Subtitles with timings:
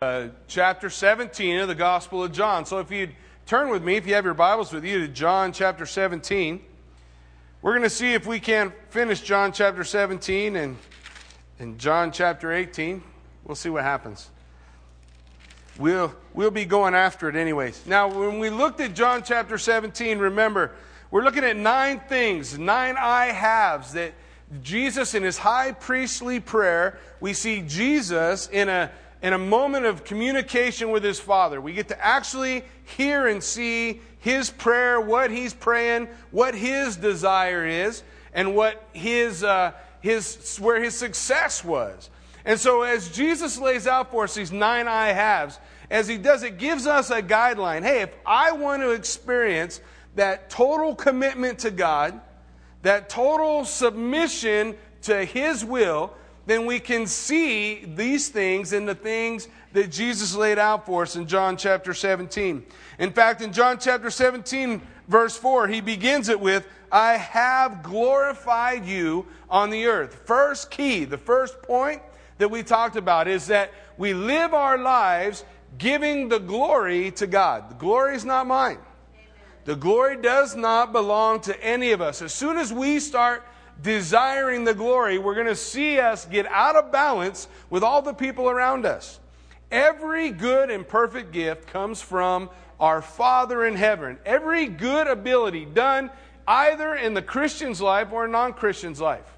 [0.00, 2.64] uh, chapter 17 of the Gospel of John.
[2.64, 3.16] So if you'd
[3.46, 6.60] turn with me, if you have your Bibles with you, to John chapter 17.
[7.62, 10.76] We're going to see if we can finish John chapter 17 and,
[11.58, 13.02] and John chapter 18.
[13.42, 14.30] We'll see what happens.
[15.80, 17.84] We'll, we'll be going after it anyways.
[17.84, 20.76] Now, when we looked at John chapter 17, remember,
[21.10, 24.14] we're looking at nine things, nine I haves that
[24.62, 28.92] Jesus in his high priestly prayer, we see Jesus in a
[29.22, 31.60] in a moment of communication with his Father.
[31.60, 32.64] We get to actually
[32.96, 38.02] hear and see his prayer, what he's praying, what his desire is,
[38.32, 42.10] and what his, uh, his, where his success was.
[42.44, 45.58] And so, as Jesus lays out for us these nine I haves,
[45.90, 47.82] as he does, it gives us a guideline.
[47.82, 49.80] Hey, if I want to experience
[50.14, 52.20] that total commitment to God,
[52.82, 56.14] that total submission to his will,
[56.48, 61.14] then we can see these things in the things that Jesus laid out for us
[61.14, 62.64] in John chapter 17.
[62.98, 68.86] In fact, in John chapter 17, verse 4, he begins it with, I have glorified
[68.86, 70.22] you on the earth.
[70.24, 72.00] First key, the first point
[72.38, 75.44] that we talked about is that we live our lives
[75.76, 77.68] giving the glory to God.
[77.68, 78.78] The glory is not mine.
[79.66, 82.22] The glory does not belong to any of us.
[82.22, 83.44] As soon as we start
[83.82, 88.12] desiring the glory, we're going to see us get out of balance with all the
[88.12, 89.20] people around us.
[89.70, 94.18] Every good and perfect gift comes from our Father in heaven.
[94.24, 96.10] Every good ability done
[96.46, 99.36] either in the Christian's life or a non Christian's life.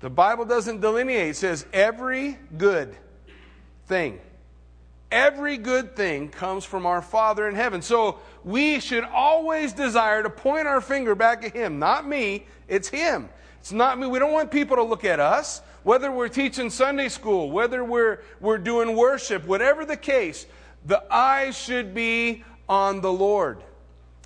[0.00, 2.96] The Bible doesn't delineate, it says every good
[3.86, 4.18] thing.
[5.10, 7.82] Every good thing comes from our Father in heaven.
[7.82, 11.78] So we should always desire to point our finger back at Him.
[11.78, 13.28] Not me, it's Him.
[13.58, 14.06] It's not me.
[14.06, 15.62] We don't want people to look at us.
[15.82, 20.46] Whether we're teaching Sunday school, whether we're, we're doing worship, whatever the case,
[20.86, 23.62] the eyes should be on the Lord.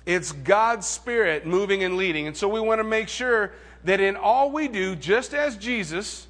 [0.05, 2.27] It's God's Spirit moving and leading.
[2.27, 3.53] And so we want to make sure
[3.85, 6.27] that in all we do, just as Jesus,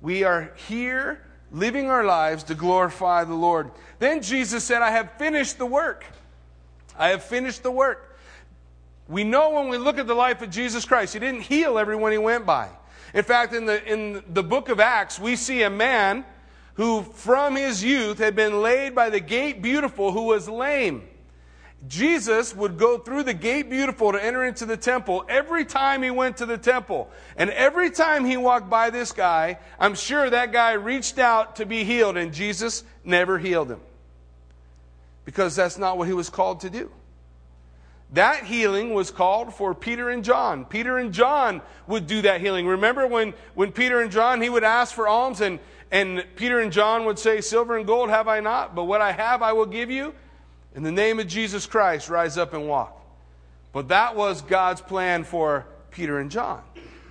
[0.00, 1.20] we are here
[1.52, 3.70] living our lives to glorify the Lord.
[3.98, 6.04] Then Jesus said, I have finished the work.
[6.98, 8.18] I have finished the work.
[9.08, 12.12] We know when we look at the life of Jesus Christ, he didn't heal everyone
[12.12, 12.68] he went by.
[13.12, 16.24] In fact, in the, in the book of Acts, we see a man
[16.74, 21.08] who from his youth had been laid by the gate beautiful who was lame.
[21.88, 26.10] Jesus would go through the gate beautiful to enter into the temple every time he
[26.10, 27.10] went to the temple.
[27.36, 31.66] And every time he walked by this guy, I'm sure that guy reached out to
[31.66, 33.80] be healed, and Jesus never healed him.
[35.24, 36.90] Because that's not what he was called to do.
[38.12, 40.64] That healing was called for Peter and John.
[40.66, 42.66] Peter and John would do that healing.
[42.66, 46.72] Remember when, when Peter and John, he would ask for alms, and, and Peter and
[46.72, 49.66] John would say, Silver and gold have I not, but what I have I will
[49.66, 50.12] give you.
[50.74, 52.96] In the name of Jesus Christ, rise up and walk.
[53.72, 56.62] But that was God's plan for Peter and John.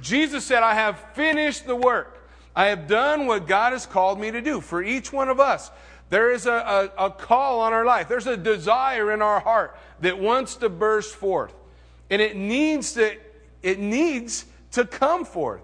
[0.02, 2.28] Jesus said, I have finished the work.
[2.56, 4.62] I have done what God has called me to do.
[4.62, 5.72] For each one of us,
[6.10, 8.08] there is a, a, a, call on our life.
[8.08, 11.54] There's a desire in our heart that wants to burst forth.
[12.10, 13.16] And it needs to,
[13.62, 15.62] it needs to come forth.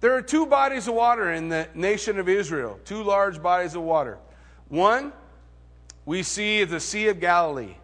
[0.00, 3.82] There are two bodies of water in the nation of Israel, two large bodies of
[3.82, 4.18] water.
[4.68, 5.12] One
[6.06, 7.76] we see the Sea of Galilee.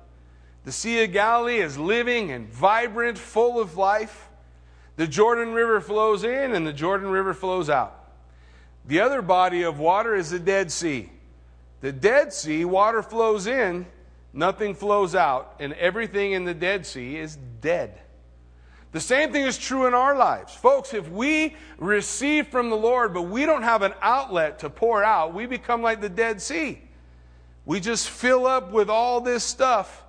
[0.64, 4.28] The Sea of Galilee is living and vibrant, full of life.
[4.97, 8.12] The Jordan River flows in and the Jordan River flows out.
[8.86, 11.10] The other body of water is the Dead Sea.
[11.80, 13.86] The Dead Sea, water flows in,
[14.32, 18.00] nothing flows out, and everything in the Dead Sea is dead.
[18.92, 20.54] The same thing is true in our lives.
[20.54, 25.04] Folks, if we receive from the Lord, but we don't have an outlet to pour
[25.04, 26.82] out, we become like the Dead Sea.
[27.70, 30.03] We just fill up with all this stuff,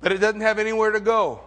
[0.00, 1.38] but it doesn't have anywhere to go.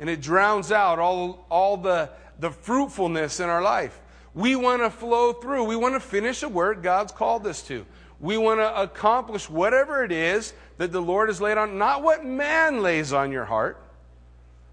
[0.00, 2.08] And it drowns out all, all the,
[2.40, 4.00] the fruitfulness in our life.
[4.32, 5.64] We want to flow through.
[5.64, 7.84] We want to finish a work God's called us to.
[8.18, 12.24] We want to accomplish whatever it is that the Lord has laid on, not what
[12.24, 13.78] man lays on your heart,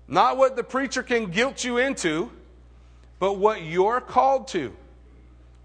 [0.07, 2.31] not what the preacher can guilt you into,
[3.19, 4.73] but what you're called to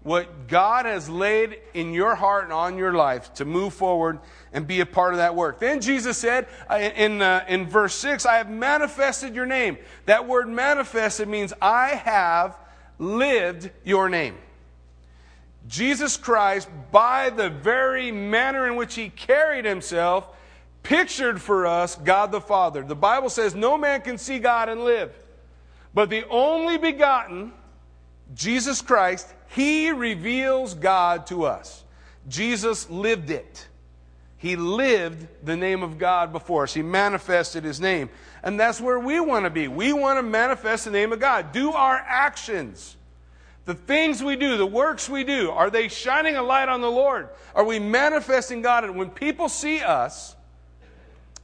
[0.05, 4.19] what God has laid in your heart and on your life to move forward
[4.53, 5.59] and be a part of that work.
[5.59, 9.79] Then Jesus said uh, in, uh, in verse 6, I have manifested your name.
[10.05, 12.55] That word manifested means I have
[12.99, 14.35] lived your name.
[15.67, 20.27] Jesus Christ, by the very manner in which he carried himself,
[20.83, 22.83] pictured for us God the Father.
[22.83, 25.11] The Bible says no man can see God and live.
[25.95, 27.53] But the only begotten,
[28.35, 31.85] Jesus Christ, he reveals God to us.
[32.27, 33.65] Jesus lived it.
[34.35, 36.73] He lived the name of God before us.
[36.73, 38.09] He manifested his name.
[38.43, 39.69] And that's where we want to be.
[39.69, 41.53] We want to manifest the name of God.
[41.53, 42.97] Do our actions.
[43.63, 46.91] The things we do, the works we do, are they shining a light on the
[46.91, 47.29] Lord?
[47.55, 48.83] Are we manifesting God?
[48.83, 50.35] And when people see us,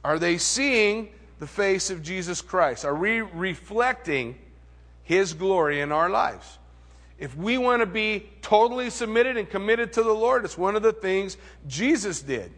[0.04, 2.84] are they seeing the face of Jesus Christ?
[2.84, 4.36] Are we reflecting
[5.02, 6.58] his glory in our lives?
[7.22, 10.82] If we want to be totally submitted and committed to the Lord, it's one of
[10.82, 11.36] the things
[11.68, 12.50] Jesus did.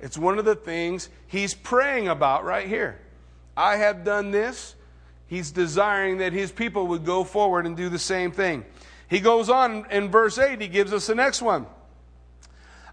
[0.00, 2.98] It's one of the things he's praying about right here.
[3.56, 4.74] I have done this.
[5.28, 8.64] He's desiring that his people would go forward and do the same thing.
[9.08, 11.66] He goes on in verse 8, he gives us the next one.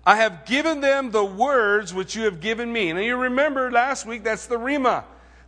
[0.05, 2.93] I have given them the words which you have given me.
[2.93, 5.03] Now you remember last week, that's the Rhema,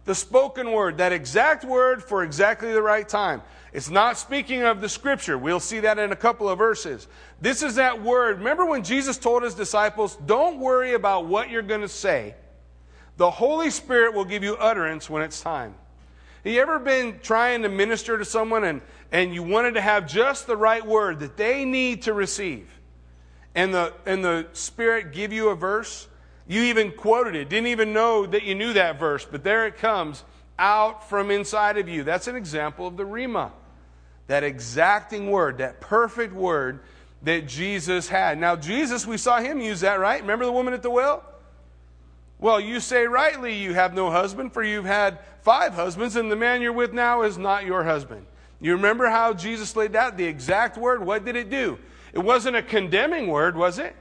[0.10, 3.44] the spoken word, that exact word for exactly the right time.
[3.74, 5.38] It's not speaking of the scripture.
[5.38, 7.08] We'll see that in a couple of verses.
[7.40, 8.40] This is that word.
[8.40, 12.34] Remember when Jesus told his disciples, don't worry about what you're going to say.
[13.18, 15.76] The Holy Spirit will give you utterance when it's time.
[16.44, 20.08] Have you ever been trying to minister to someone and, and you wanted to have
[20.08, 22.68] just the right word that they need to receive?
[23.54, 26.08] And the, and the Spirit give you a verse?
[26.50, 29.78] You even quoted it, didn't even know that you knew that verse, but there it
[29.78, 30.24] comes
[30.58, 32.04] out from inside of you.
[32.04, 33.52] That's an example of the Rhema,
[34.26, 36.80] that exacting word, that perfect word
[37.22, 38.40] that Jesus had.
[38.40, 40.20] Now, Jesus, we saw him use that, right?
[40.20, 41.24] Remember the woman at the well?
[42.40, 46.36] Well, you say rightly, you have no husband, for you've had five husbands, and the
[46.36, 48.26] man you're with now is not your husband.
[48.60, 51.06] You remember how Jesus laid out the exact word?
[51.06, 51.78] What did it do?
[52.12, 53.96] It wasn't a condemning word, was it?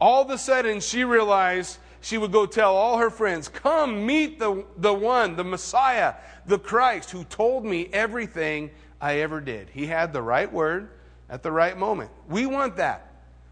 [0.00, 4.38] All of a sudden, she realized she would go tell all her friends, Come meet
[4.38, 6.14] the, the one, the Messiah,
[6.46, 8.70] the Christ, who told me everything
[9.00, 9.70] I ever did.
[9.70, 10.90] He had the right word
[11.30, 12.10] at the right moment.
[12.28, 13.10] We want that.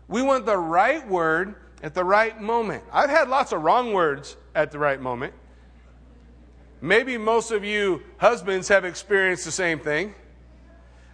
[0.09, 2.85] We want the right word at the right moment.
[2.93, 5.35] I've had lots of wrong words at the right moment.
[6.81, 10.15] Maybe most of you husbands have experienced the same thing.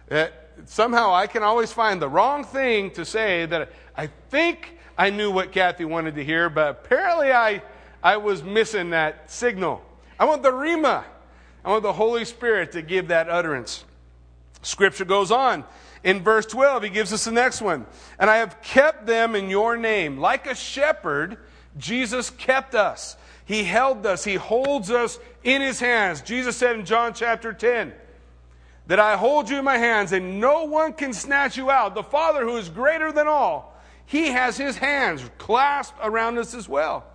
[0.09, 0.27] Uh,
[0.65, 5.31] somehow I can always find the wrong thing to say that I think I knew
[5.31, 7.61] what Kathy wanted to hear, but apparently I,
[8.03, 9.81] I was missing that signal.
[10.19, 11.05] I want the Rhema.
[11.63, 13.85] I want the Holy Spirit to give that utterance.
[14.61, 15.63] Scripture goes on.
[16.03, 17.85] In verse 12, he gives us the next one.
[18.19, 20.17] And I have kept them in your name.
[20.17, 21.37] Like a shepherd,
[21.77, 23.15] Jesus kept us.
[23.45, 24.25] He held us.
[24.25, 26.21] He holds us in his hands.
[26.21, 27.93] Jesus said in John chapter 10
[28.87, 31.95] that I hold you in my hands and no one can snatch you out.
[31.95, 33.68] The Father who is greater than all,
[34.09, 37.05] he has his hands clasped around us as well.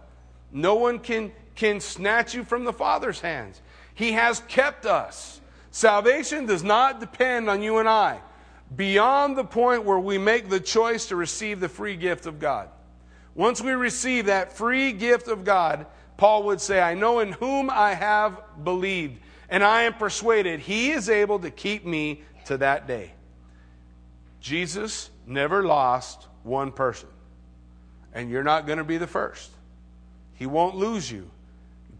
[0.53, 3.61] No one can, can snatch you from the Father's hands.
[3.95, 5.41] He has kept us.
[5.73, 8.21] Salvation does not depend on you and I
[8.77, 12.69] beyond the point where we make the choice to receive the free gift of God.
[13.35, 15.87] Once we receive that free gift of God,
[16.17, 20.93] Paul would say, I know in whom I have believed, and I am persuaded he
[20.93, 23.15] is able to keep me to that day.
[24.39, 27.09] Jesus never lost one person,
[28.13, 29.51] and you're not going to be the first.
[30.35, 31.29] He won't lose you.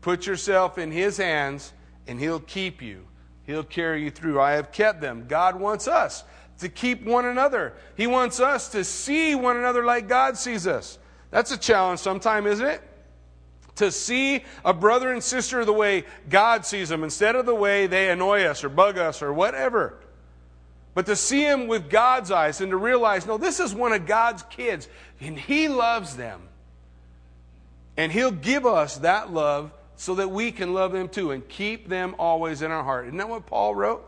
[0.01, 1.73] Put yourself in his hands,
[2.07, 3.07] and he'll keep you
[3.47, 4.41] He'll carry you through.
[4.41, 5.27] I have kept them.
[5.29, 6.25] God wants us
[6.59, 7.75] to keep one another.
[7.97, 10.99] He wants us to see one another like God sees us.
[11.31, 12.81] That's a challenge sometime, isn't it?
[13.77, 17.87] To see a brother and sister the way God sees them instead of the way
[17.87, 19.99] they annoy us or bug us or whatever.
[20.95, 24.07] But to see him with God's eyes and to realize, no, this is one of
[24.07, 24.89] God's kids
[25.21, 26.41] and He loves them.
[27.97, 31.89] And He'll give us that love so that we can love them too and keep
[31.89, 33.07] them always in our heart.
[33.07, 34.07] Isn't that what Paul wrote?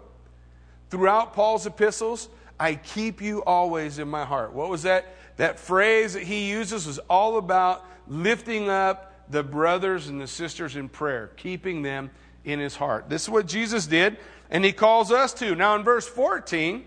[0.91, 2.29] Throughout Paul's epistles,
[2.59, 4.53] I keep you always in my heart.
[4.53, 5.15] What was that?
[5.37, 10.77] That phrase that he uses was all about lifting up the brothers and the sisters
[10.77, 12.11] in prayer, keeping them
[12.45, 13.09] in his heart.
[13.09, 14.17] This is what Jesus did,
[14.51, 15.55] and he calls us to.
[15.55, 16.85] Now, in verse 14,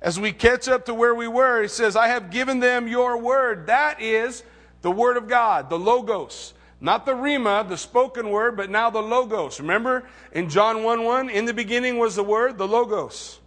[0.00, 3.18] as we catch up to where we were, he says, I have given them your
[3.18, 3.66] word.
[3.66, 4.42] That is
[4.82, 6.54] the word of God, the Logos.
[6.80, 9.60] Not the Rhema, the spoken word, but now the Logos.
[9.60, 13.40] Remember in John 1 1, in the beginning was the Word, the Logos.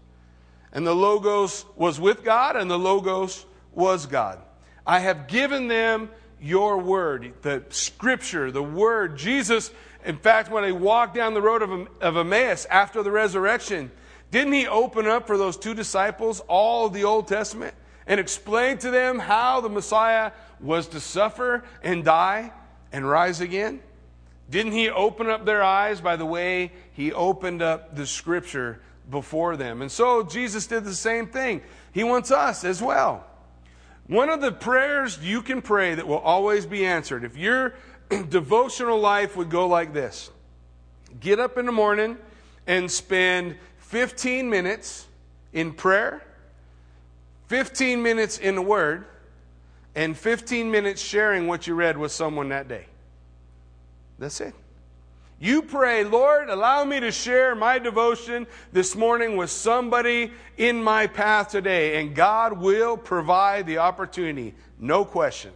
[0.74, 4.40] And the Logos was with God, and the Logos was God.
[4.86, 6.10] I have given them
[6.42, 9.18] your word, the scripture, the word.
[9.18, 9.72] Jesus,
[10.06, 13.92] in fact, when he walked down the road of, of Emmaus after the resurrection,
[14.32, 17.76] didn't he open up for those two disciples all of the Old Testament
[18.08, 22.52] and explain to them how the Messiah was to suffer and die
[22.92, 23.82] and rise again?
[24.50, 29.58] Didn't he open up their eyes by the way he opened up the scripture before
[29.58, 29.82] them?
[29.82, 31.62] And so Jesus did the same thing.
[31.92, 33.26] He wants us as well.
[34.08, 37.76] One of the prayers you can pray that will always be answered, if your
[38.30, 40.32] devotional life would go like this
[41.20, 42.18] get up in the morning
[42.68, 45.08] and spend 15 minutes
[45.54, 46.22] in prayer,
[47.48, 49.06] 15 minutes in the Word,
[49.96, 52.86] and 15 minutes sharing what you read with someone that day.
[54.20, 54.54] That's it.
[55.42, 61.08] You pray, Lord, allow me to share my devotion this morning with somebody in my
[61.08, 65.52] path today, and God will provide the opportunity, no question.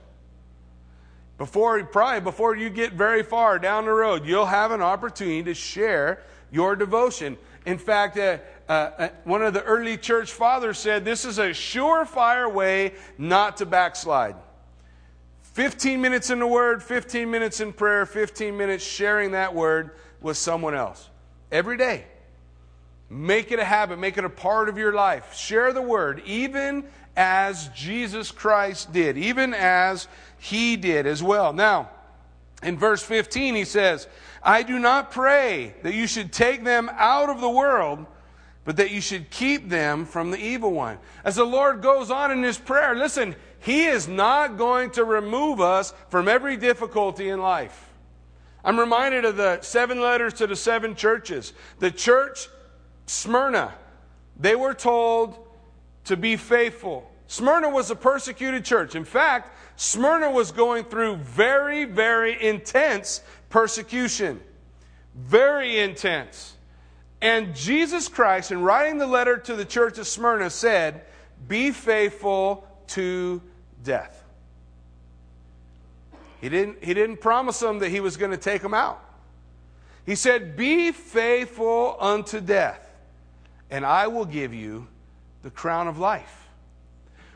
[1.38, 5.54] Before, probably before you get very far down the road, you'll have an opportunity to
[5.54, 7.38] share your devotion.
[7.66, 8.38] In fact, uh,
[8.70, 13.58] uh, uh one of the early church fathers said this is a surefire way not
[13.58, 14.36] to backslide.
[15.54, 20.38] 15 minutes in the Word, 15 minutes in prayer, 15 minutes sharing that Word with
[20.38, 21.10] someone else.
[21.52, 22.06] Every day.
[23.10, 25.36] Make it a habit, make it a part of your life.
[25.36, 26.86] Share the Word, even
[27.16, 30.08] as Jesus Christ did, even as
[30.40, 31.54] He did as well.
[31.54, 31.90] Now,
[32.64, 34.08] in verse 15, he says,
[34.42, 38.06] I do not pray that you should take them out of the world,
[38.66, 40.98] but that you should keep them from the evil one.
[41.24, 45.60] As the Lord goes on in his prayer, listen, he is not going to remove
[45.62, 47.90] us from every difficulty in life.
[48.64, 51.52] I'm reminded of the seven letters to the seven churches.
[51.80, 52.48] The church,
[53.06, 53.74] Smyrna,
[54.40, 55.43] they were told
[56.06, 57.10] to be faithful.
[57.28, 58.96] Smyrna was a persecuted church.
[58.96, 64.40] In fact, Smyrna was going through very, very intense persecution.
[65.16, 66.56] Very intense.
[67.22, 71.06] And Jesus Christ, in writing the letter to the church of Smyrna, said,
[71.48, 73.42] Be faithful to
[73.84, 74.24] death.
[76.42, 79.02] He didn't, he didn't promise them that he was going to take them out.
[80.06, 82.86] He said, Be faithful unto death,
[83.72, 84.88] and I will give you
[85.44, 86.48] the crown of life.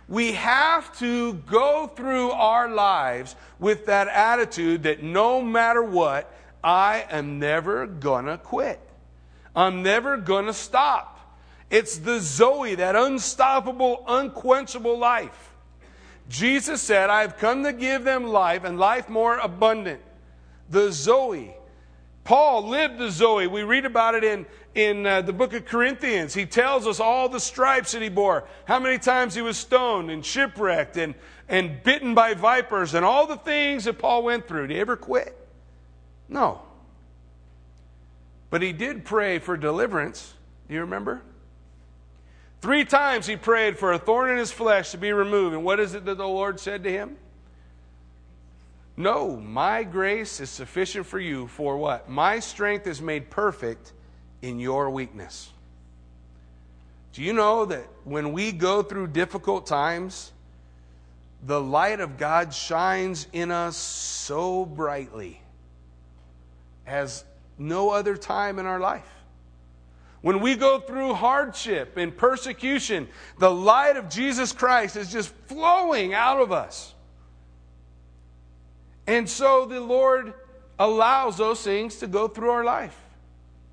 [0.10, 6.34] We have to go through our lives with that attitude that no matter what,
[6.64, 8.80] I am never gonna quit.
[9.56, 11.14] I'm never gonna stop.
[11.70, 15.52] It's the Zoe, that unstoppable, unquenchable life.
[16.30, 20.02] Jesus said, I have come to give them life and life more abundant.
[20.70, 21.54] The Zoe.
[22.24, 23.48] Paul lived the Zoe.
[23.48, 24.46] We read about it in,
[24.78, 26.36] in uh, the book of Corinthians.
[26.36, 30.12] He tells us all the stripes that he bore, how many times he was stoned
[30.12, 31.16] and shipwrecked and,
[31.50, 34.68] and bitten by vipers and all the things that Paul went through.
[34.68, 35.36] Did he ever quit?
[36.30, 36.62] No.
[38.52, 40.36] But he did pray for deliverance.
[40.68, 41.24] Do you remember?
[42.62, 45.56] Three times he prayed for a thorn in his flesh to be removed.
[45.56, 47.18] And what is it that the Lord said to him?
[48.96, 52.10] No, my grace is sufficient for you for what?
[52.10, 53.94] My strength is made perfect
[54.42, 55.52] in your weakness.
[57.14, 60.32] Do you know that when we go through difficult times,
[61.44, 65.42] the light of God shines in us so brightly
[66.86, 67.24] as
[67.58, 69.10] no other time in our life?
[70.22, 73.08] When we go through hardship and persecution,
[73.40, 76.94] the light of Jesus Christ is just flowing out of us.
[79.08, 80.34] And so the Lord
[80.78, 82.96] allows those things to go through our life.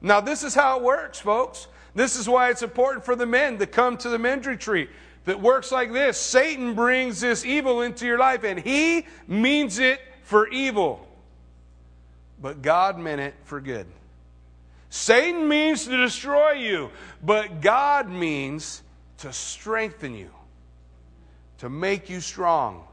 [0.04, 1.66] Now, this is how it works, folks.
[1.94, 4.90] This is why it's important for the men to come to the men's retreat
[5.24, 10.02] that works like this Satan brings this evil into your life, and he means it
[10.22, 11.08] for evil.
[12.38, 13.86] But God meant it for good.
[14.90, 16.90] Satan means to destroy you,
[17.22, 18.82] but God means
[19.18, 20.30] to strengthen you,
[21.58, 22.84] to make you strong.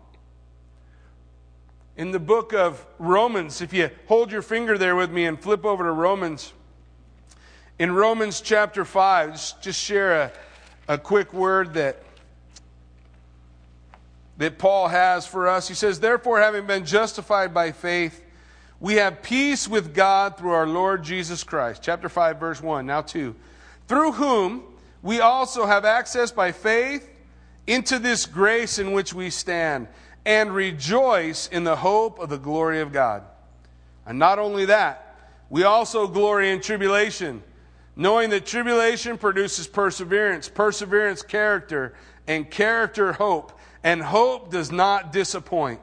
[1.97, 5.65] In the book of Romans, if you hold your finger there with me and flip
[5.65, 6.53] over to Romans,
[7.81, 10.31] in Romans chapter 5, just share a,
[10.87, 12.03] a quick word that,
[14.37, 15.67] that Paul has for us.
[15.67, 18.23] He says, Therefore, having been justified by faith,
[18.79, 21.81] we have peace with God through our Lord Jesus Christ.
[21.81, 22.85] Chapter 5, verse 1.
[22.85, 23.35] Now, 2.
[23.87, 24.61] Through whom
[25.01, 27.09] we also have access by faith
[27.65, 29.87] into this grace in which we stand
[30.23, 33.23] and rejoice in the hope of the glory of God.
[34.05, 35.17] And not only that,
[35.49, 37.41] we also glory in tribulation,
[37.95, 41.93] knowing that tribulation produces perseverance, perseverance, character,
[42.27, 43.57] and character, hope.
[43.83, 45.79] And hope does not disappoint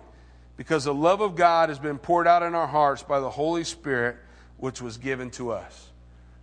[0.56, 3.64] because the love of God has been poured out in our hearts by the Holy
[3.64, 4.16] Spirit,
[4.56, 5.88] which was given to us.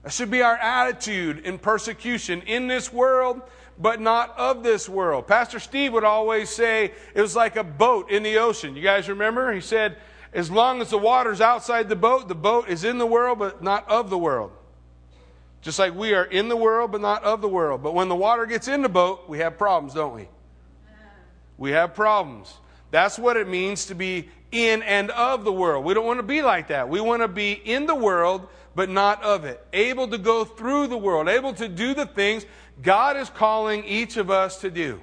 [0.04, 3.42] That should be our attitude in persecution in this world,
[3.80, 5.28] but not of this world.
[5.28, 8.76] Pastor Steve would always say it was like a boat in the ocean.
[8.76, 9.52] You guys remember?
[9.52, 9.98] He said,
[10.32, 13.64] as long as the water's outside the boat, the boat is in the world, but
[13.64, 14.52] not of the world.
[15.66, 17.82] Just like we are in the world, but not of the world.
[17.82, 20.28] But when the water gets in the boat, we have problems, don't we?
[21.58, 22.54] We have problems.
[22.92, 25.84] That's what it means to be in and of the world.
[25.84, 26.88] We don't want to be like that.
[26.88, 29.66] We want to be in the world, but not of it.
[29.74, 32.46] Able to go through the world, able to do the things
[32.84, 35.02] God is calling each of us to do.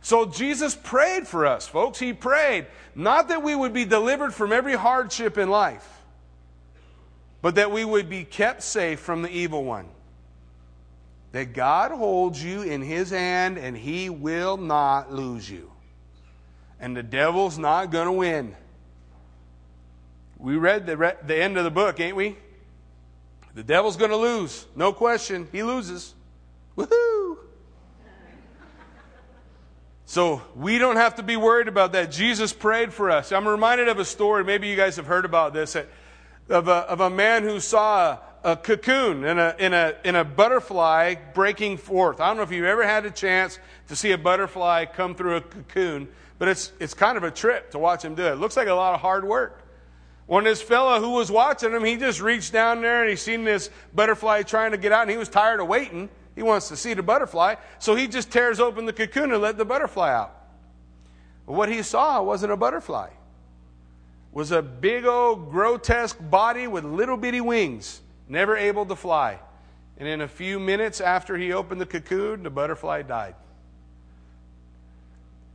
[0.00, 1.98] So Jesus prayed for us, folks.
[1.98, 6.01] He prayed not that we would be delivered from every hardship in life,
[7.42, 9.88] but that we would be kept safe from the evil one.
[11.32, 15.70] That God holds you in his hand and he will not lose you.
[16.78, 18.54] And the devil's not going to win.
[20.38, 22.36] We read the, the end of the book, ain't we?
[23.54, 24.66] The devil's going to lose.
[24.74, 25.48] No question.
[25.52, 26.14] He loses.
[26.76, 27.38] Woohoo!
[30.04, 32.10] So we don't have to be worried about that.
[32.10, 33.32] Jesus prayed for us.
[33.32, 34.44] I'm reminded of a story.
[34.44, 35.74] Maybe you guys have heard about this.
[36.52, 40.16] Of a, of a man who saw a, a cocoon in a, in, a, in
[40.16, 42.20] a butterfly breaking forth.
[42.20, 45.36] I don't know if you've ever had a chance to see a butterfly come through
[45.36, 48.32] a cocoon, but it's, it's kind of a trip to watch him do it.
[48.32, 49.66] It looks like a lot of hard work.
[50.26, 53.44] When this fellow who was watching him, he just reached down there and he seen
[53.44, 56.10] this butterfly trying to get out and he was tired of waiting.
[56.34, 57.54] He wants to see the butterfly.
[57.78, 60.36] So he just tears open the cocoon and let the butterfly out.
[61.46, 63.08] What he saw wasn't a butterfly.
[64.32, 69.38] Was a big old grotesque body with little bitty wings, never able to fly.
[69.98, 73.34] And in a few minutes after he opened the cocoon, the butterfly died.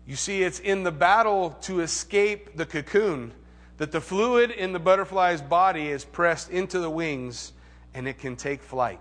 [0.05, 3.33] You see, it's in the battle to escape the cocoon
[3.77, 7.53] that the fluid in the butterfly's body is pressed into the wings
[7.93, 8.99] and it can take flight.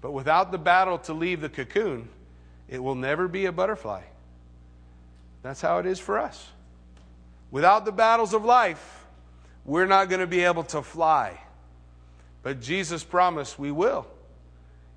[0.00, 2.08] But without the battle to leave the cocoon,
[2.68, 4.02] it will never be a butterfly.
[5.42, 6.48] That's how it is for us.
[7.50, 9.06] Without the battles of life,
[9.64, 11.40] we're not going to be able to fly.
[12.42, 14.06] But Jesus promised we will.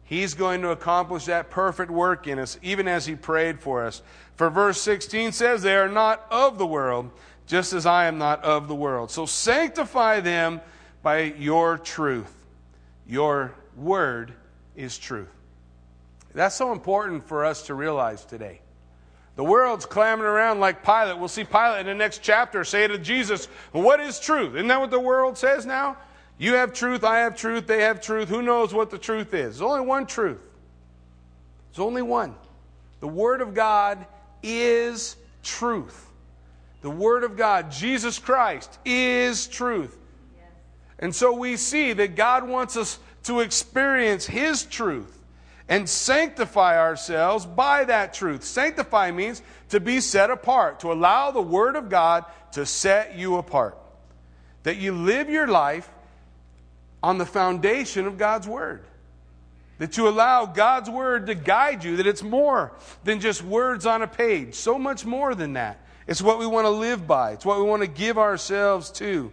[0.04, 4.02] He's going to accomplish that perfect work in us, even as He prayed for us.
[4.36, 7.12] For verse 16 says, They are not of the world,
[7.46, 9.12] just as I am not of the world.
[9.12, 10.62] So sanctify them
[11.04, 12.34] by your truth.
[13.08, 14.34] Your word
[14.76, 15.30] is truth.
[16.34, 18.62] That's so important for us to realize today.
[19.40, 21.18] The world's clamoring around like Pilate.
[21.18, 24.54] We'll see Pilate in the next chapter say to Jesus, What is truth?
[24.54, 25.96] Isn't that what the world says now?
[26.38, 28.28] You have truth, I have truth, they have truth.
[28.28, 29.58] Who knows what the truth is?
[29.58, 30.42] There's only one truth.
[31.72, 32.36] There's only one.
[33.00, 34.06] The Word of God
[34.44, 36.10] is truth.
[36.82, 39.98] The Word of God, Jesus Christ, is truth.
[41.00, 45.19] And so we see that God wants us to experience His truth
[45.70, 48.44] and sanctify ourselves by that truth.
[48.44, 53.38] Sanctify means to be set apart, to allow the Word of God to set you
[53.38, 53.78] apart.
[54.64, 55.90] That you live your life
[57.04, 58.84] on the foundation of God's Word.
[59.78, 64.02] That you allow God's Word to guide you, that it's more than just words on
[64.02, 65.80] a page, so much more than that.
[66.08, 69.32] It's what we want to live by, it's what we want to give ourselves to.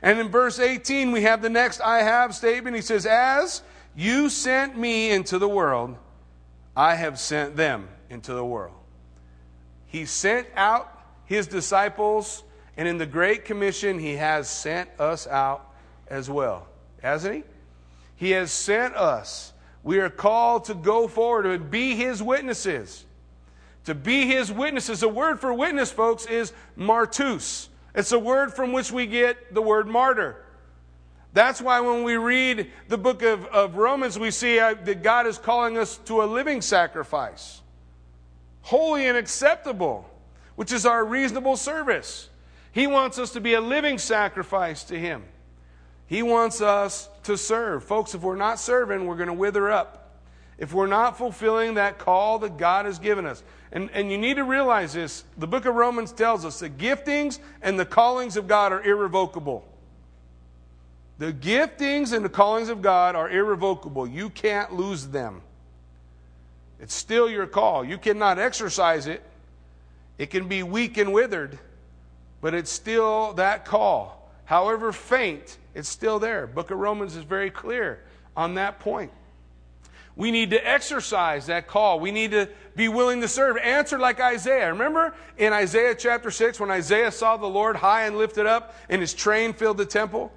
[0.00, 2.74] And in verse 18, we have the next I have statement.
[2.74, 3.62] He says, As
[3.98, 5.96] you sent me into the world,
[6.76, 8.76] I have sent them into the world.
[9.86, 10.88] He sent out
[11.24, 12.44] his disciples,
[12.76, 15.74] and in the Great Commission, he has sent us out
[16.06, 16.68] as well.
[17.02, 17.42] Hasn't he?
[18.14, 19.52] He has sent us.
[19.82, 23.04] We are called to go forward and be his witnesses.
[23.86, 25.00] To be his witnesses.
[25.00, 27.68] The word for witness, folks, is martus.
[27.96, 30.44] It's a word from which we get the word martyr.
[31.32, 35.26] That's why when we read the book of, of Romans, we see uh, that God
[35.26, 37.60] is calling us to a living sacrifice,
[38.62, 40.08] holy and acceptable,
[40.56, 42.28] which is our reasonable service.
[42.72, 45.24] He wants us to be a living sacrifice to Him.
[46.06, 47.84] He wants us to serve.
[47.84, 50.22] Folks, if we're not serving, we're going to wither up.
[50.56, 54.34] If we're not fulfilling that call that God has given us, and, and you need
[54.36, 58.48] to realize this the book of Romans tells us the giftings and the callings of
[58.48, 59.64] God are irrevocable.
[61.18, 64.06] The giftings and the callings of God are irrevocable.
[64.06, 65.42] You can't lose them.
[66.80, 67.84] It's still your call.
[67.84, 69.22] You cannot exercise it.
[70.16, 71.58] It can be weak and withered,
[72.40, 74.30] but it's still that call.
[74.44, 76.46] However faint, it's still there.
[76.46, 78.00] Book of Romans is very clear
[78.36, 79.10] on that point.
[80.16, 82.00] We need to exercise that call.
[82.00, 83.56] We need to be willing to serve.
[83.56, 84.72] Answer like Isaiah.
[84.72, 89.00] Remember in Isaiah chapter 6 when Isaiah saw the Lord high and lifted up and
[89.00, 90.32] his train filled the temple?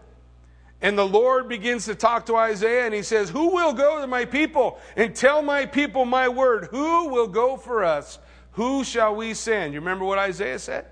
[0.81, 4.07] And the Lord begins to talk to Isaiah and he says, Who will go to
[4.07, 6.69] my people and tell my people my word?
[6.71, 8.17] Who will go for us?
[8.53, 9.73] Who shall we send?
[9.73, 10.85] You remember what Isaiah said?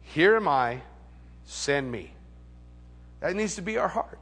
[0.00, 0.80] Here am I,
[1.44, 2.12] send me.
[3.20, 4.18] That needs to be our heart.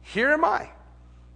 [0.00, 0.70] Here am I.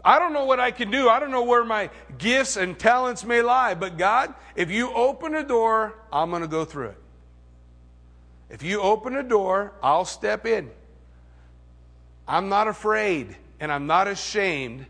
[0.05, 1.09] I don't know what I can do.
[1.09, 3.75] I don't know where my gifts and talents may lie.
[3.75, 6.99] But God, if you open a door, I'm going to go through it.
[8.49, 10.71] If you open a door, I'll step in.
[12.29, 14.87] I'm not afraid and I'm not ashamed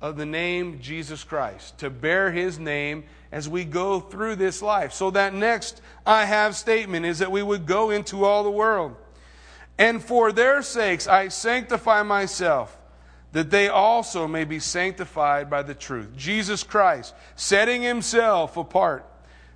[0.00, 4.92] of the name Jesus Christ, to bear his name as we go through this life.
[4.92, 8.94] So that next I have statement is that we would go into all the world.
[9.76, 12.76] And for their sakes I sanctify myself,
[13.32, 16.16] that they also may be sanctified by the truth.
[16.16, 19.04] Jesus Christ setting himself apart,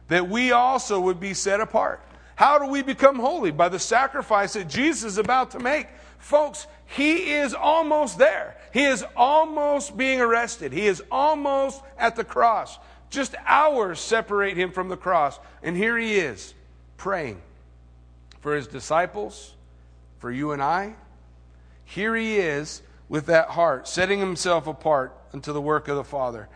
[0.09, 2.05] that we also would be set apart.
[2.35, 3.53] How do we become holy?
[3.53, 5.87] By the sacrifice that Jesus is about to make.
[6.19, 8.55] Folks, he is almost there.
[8.70, 10.74] He is almost being arrested.
[10.74, 12.78] He is almost at the cross.
[13.09, 15.40] Just hours separate him from the cross.
[15.62, 16.52] And here he is
[16.98, 17.40] praying
[18.40, 19.55] for his disciples,
[20.18, 20.94] for you and I.
[21.87, 26.50] Here he is with that heart, setting himself apart unto the work of the Father.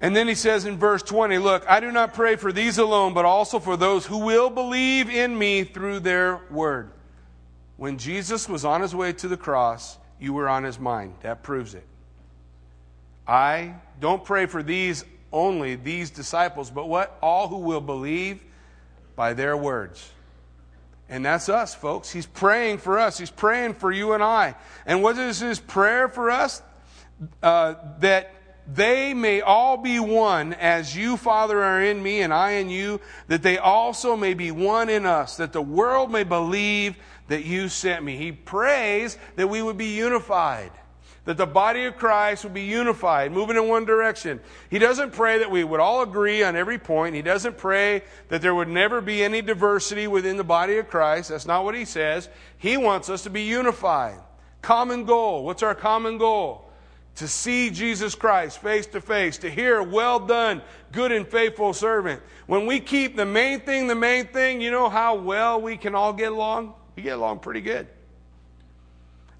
[0.00, 3.12] And then he says in verse 20, Look, I do not pray for these alone,
[3.12, 6.90] but also for those who will believe in me through their word.
[7.76, 11.14] When Jesus was on his way to the cross, you were on his mind.
[11.22, 11.84] That proves it.
[13.26, 17.18] I don't pray for these only, these disciples, but what?
[17.20, 18.42] All who will believe
[19.14, 20.10] by their words.
[21.08, 22.10] And that's us, folks.
[22.10, 23.18] He's praying for us.
[23.18, 24.54] He's praying for you and I.
[24.86, 26.62] And what is his prayer for us?
[27.42, 28.32] Uh, that
[28.72, 33.00] they may all be one as you, Father, are in me and I in you,
[33.28, 36.96] that they also may be one in us, that the world may believe
[37.28, 38.16] that you sent me.
[38.16, 40.72] He prays that we would be unified
[41.26, 44.40] that the body of Christ would be unified, moving in one direction.
[44.70, 47.16] He doesn't pray that we would all agree on every point.
[47.16, 51.28] He doesn't pray that there would never be any diversity within the body of Christ.
[51.28, 52.28] That's not what he says.
[52.58, 54.20] He wants us to be unified.
[54.62, 55.44] Common goal.
[55.44, 56.70] What's our common goal?
[57.16, 60.62] To see Jesus Christ face to face, to hear, well done,
[60.92, 62.22] good and faithful servant.
[62.46, 65.94] When we keep the main thing the main thing, you know how well we can
[65.96, 66.74] all get along?
[66.96, 67.86] We get along pretty good.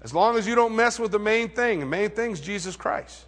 [0.01, 2.75] As long as you don't mess with the main thing, the main thing is Jesus
[2.75, 3.25] Christ.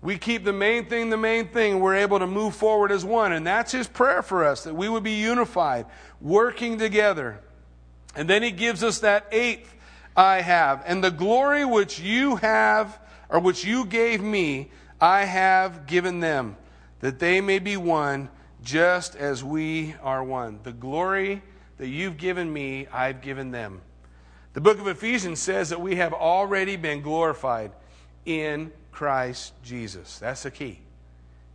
[0.00, 3.04] We keep the main thing the main thing, and we're able to move forward as
[3.04, 3.32] one.
[3.32, 5.86] And that's his prayer for us, that we would be unified,
[6.20, 7.40] working together.
[8.14, 9.74] And then he gives us that eighth
[10.16, 10.84] I have.
[10.86, 14.70] And the glory which you have, or which you gave me,
[15.00, 16.56] I have given them,
[17.00, 18.28] that they may be one,
[18.62, 20.60] just as we are one.
[20.62, 21.42] The glory
[21.78, 23.80] that you've given me, I've given them.
[24.54, 27.72] The book of Ephesians says that we have already been glorified
[28.24, 30.18] in Christ Jesus.
[30.18, 30.80] That's the key.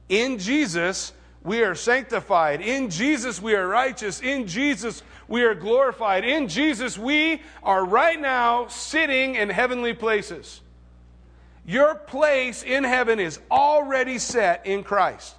[0.08, 2.62] In Jesus, we are sanctified.
[2.62, 4.22] In Jesus, we are righteous.
[4.22, 6.24] In Jesus, we are glorified.
[6.24, 10.62] In Jesus, we are right now sitting in heavenly places.
[11.66, 15.36] Your place in heaven is already set in Christ.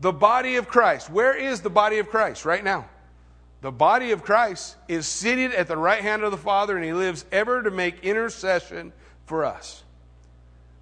[0.00, 1.10] The body of Christ.
[1.10, 2.88] Where is the body of Christ right now?
[3.64, 6.92] The body of Christ is seated at the right hand of the Father, and He
[6.92, 8.92] lives ever to make intercession
[9.24, 9.82] for us.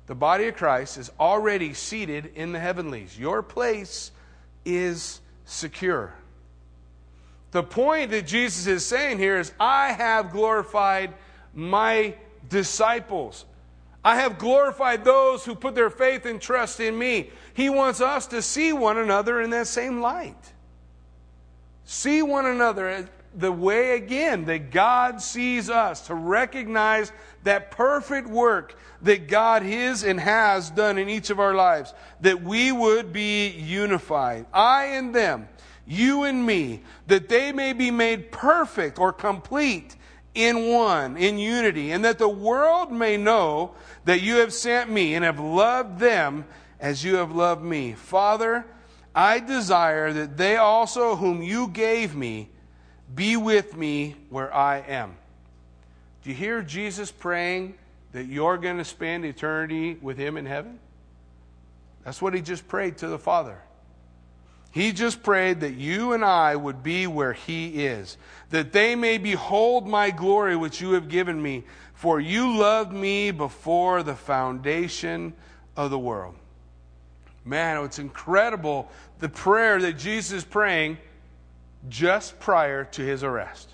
[0.09, 3.17] The body of Christ is already seated in the heavenlies.
[3.17, 4.11] Your place
[4.65, 6.13] is secure.
[7.53, 11.15] The point that Jesus is saying here is I have glorified
[11.55, 12.17] my
[12.49, 13.45] disciples.
[14.05, 17.31] I have glorified those who put their faith and trust in me.
[17.55, 20.53] He wants us to see one another in that same light.
[21.85, 27.13] See one another the way again that God sees us, to recognize
[27.45, 32.43] that perfect work that God is and has done in each of our lives, that
[32.43, 34.47] we would be unified.
[34.53, 35.49] I and them,
[35.87, 39.97] you and me, that they may be made perfect or complete
[40.35, 45.15] in one, in unity, and that the world may know that you have sent me
[45.15, 46.45] and have loved them
[46.81, 47.93] as you have loved me.
[47.93, 48.67] Father,
[49.15, 52.49] I desire that they also, whom you gave me,
[53.15, 55.17] be with me where I am.
[56.23, 57.75] Do you hear Jesus praying
[58.13, 60.79] that you're going to spend eternity with him in heaven?
[62.05, 63.59] That's what he just prayed to the Father.
[64.71, 68.17] He just prayed that you and I would be where he is,
[68.51, 73.31] that they may behold my glory which you have given me, for you loved me
[73.31, 75.35] before the foundation
[75.77, 76.35] of the world.
[77.45, 80.99] Man, oh, it's incredible the prayer that Jesus is praying
[81.89, 83.71] just prior to his arrest.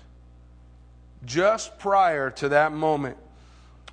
[1.25, 3.17] Just prior to that moment.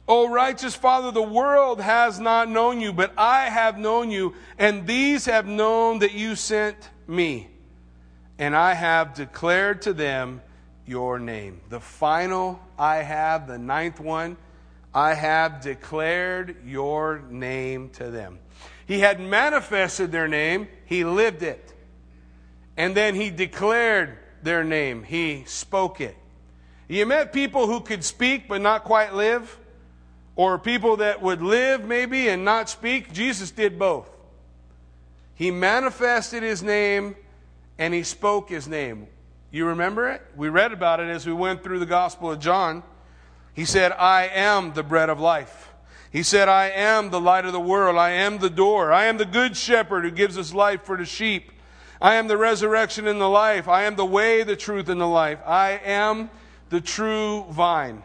[0.09, 4.87] O righteous Father, the world has not known you, but I have known you, and
[4.87, 6.77] these have known that you sent
[7.09, 7.49] me.
[8.39, 10.43] And I have declared to them
[10.87, 11.61] your name.
[11.69, 14.37] The final I have, the ninth one,
[14.97, 18.39] I have declared your name to them.
[18.87, 21.75] He had manifested their name, he lived it.
[22.79, 26.17] And then he declared their name, he spoke it.
[26.89, 29.59] You met people who could speak but not quite live?
[30.35, 33.13] Or people that would live maybe and not speak?
[33.13, 34.09] Jesus did both.
[35.35, 37.17] He manifested his name
[37.77, 39.09] and he spoke his name.
[39.51, 40.23] You remember it?
[40.37, 42.83] We read about it as we went through the Gospel of John.
[43.57, 45.73] He said, I am the bread of life.
[46.12, 47.97] He said, I am the light of the world.
[47.97, 48.92] I am the door.
[48.92, 51.51] I am the good shepherd who gives his life for the sheep.
[51.99, 53.66] I am the resurrection and the life.
[53.66, 55.38] I am the way, the truth, and the life.
[55.47, 56.29] I am
[56.69, 58.03] the true vine.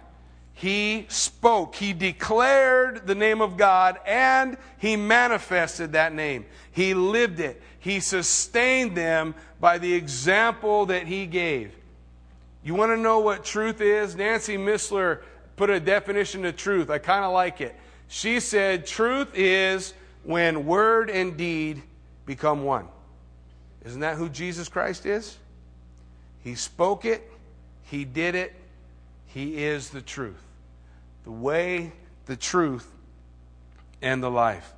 [0.53, 6.45] He spoke, he declared the name of God, and he manifested that name.
[6.71, 7.61] He lived it.
[7.79, 11.75] He sustained them by the example that he gave.
[12.63, 14.15] You want to know what truth is?
[14.15, 15.21] Nancy Missler
[15.61, 16.89] put a definition of truth.
[16.89, 17.75] I kind of like it.
[18.07, 19.93] She said, Truth is
[20.23, 21.83] when word and deed
[22.25, 22.87] become one.
[23.85, 25.37] Isn't that who Jesus Christ is?
[26.43, 27.31] He spoke it,
[27.83, 28.55] He did it,
[29.27, 30.41] He is the truth.
[31.25, 31.91] The way,
[32.25, 32.91] the truth,
[34.01, 34.73] and the life.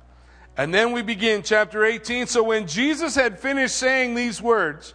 [0.54, 2.26] And then we begin chapter 18.
[2.26, 4.92] So when Jesus had finished saying these words,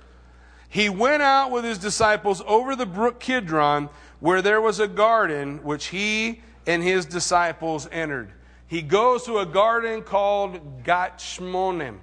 [0.70, 5.64] he went out with his disciples over the brook Kidron, where there was a garden
[5.64, 8.32] which he and his disciples entered.
[8.68, 11.98] He goes to a garden called Gachmonim.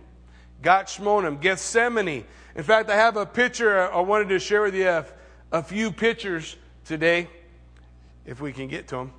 [0.63, 2.25] Gachmonim, Gethsemane.
[2.55, 5.05] In fact, I have a picture I wanted to share with you a,
[5.53, 7.29] a few pictures today,
[8.25, 9.13] if we can get to them.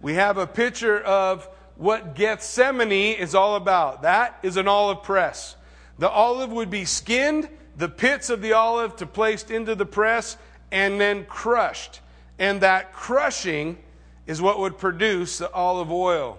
[0.00, 4.02] We have a picture of what Gethsemane is all about.
[4.02, 5.56] That is an olive press.
[5.98, 10.36] The olive would be skinned, the pits of the olive to placed into the press,
[10.70, 12.00] and then crushed.
[12.38, 13.78] And that crushing
[14.26, 16.38] is what would produce the olive oil.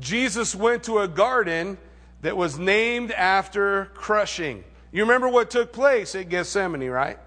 [0.00, 1.78] Jesus went to a garden
[2.22, 4.64] that was named after crushing.
[4.92, 7.18] You remember what took place at Gethsemane, right?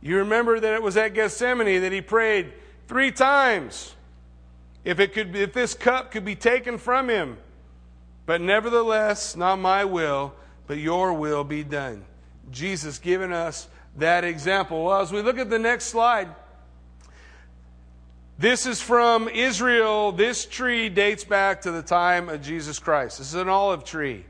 [0.00, 2.52] You remember that it was at Gethsemane that he prayed
[2.88, 3.94] three times
[4.84, 7.36] if it could if this cup could be taken from him.
[8.26, 10.34] But nevertheless, not my will,
[10.66, 12.04] but your will be done.
[12.50, 14.84] Jesus giving us that example.
[14.84, 16.28] Well, as we look at the next slide,
[18.38, 20.12] this is from Israel.
[20.12, 23.18] This tree dates back to the time of Jesus Christ.
[23.18, 24.24] This is an olive tree.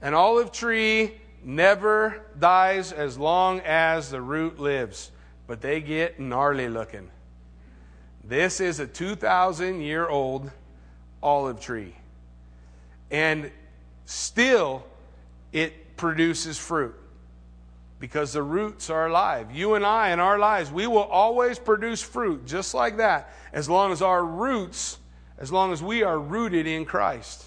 [0.00, 5.10] An olive tree never dies as long as the root lives,
[5.46, 7.10] but they get gnarly looking.
[8.24, 10.50] This is a 2,000 year old
[11.22, 11.94] olive tree.
[13.10, 13.50] And
[14.04, 14.84] still,
[15.52, 16.94] it produces fruit
[17.98, 19.50] because the roots are alive.
[19.50, 23.68] You and I, in our lives, we will always produce fruit just like that as
[23.68, 24.98] long as our roots,
[25.38, 27.46] as long as we are rooted in Christ.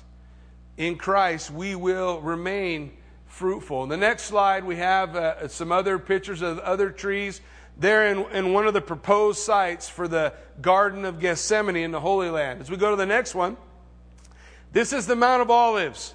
[0.77, 2.91] In Christ, we will remain
[3.27, 3.83] fruitful.
[3.83, 7.41] In the next slide, we have uh, some other pictures of other trees.
[7.77, 11.99] There in, in one of the proposed sites for the Garden of Gethsemane in the
[11.99, 12.59] Holy Land.
[12.59, 13.55] As we go to the next one,
[14.71, 16.13] this is the Mount of Olives.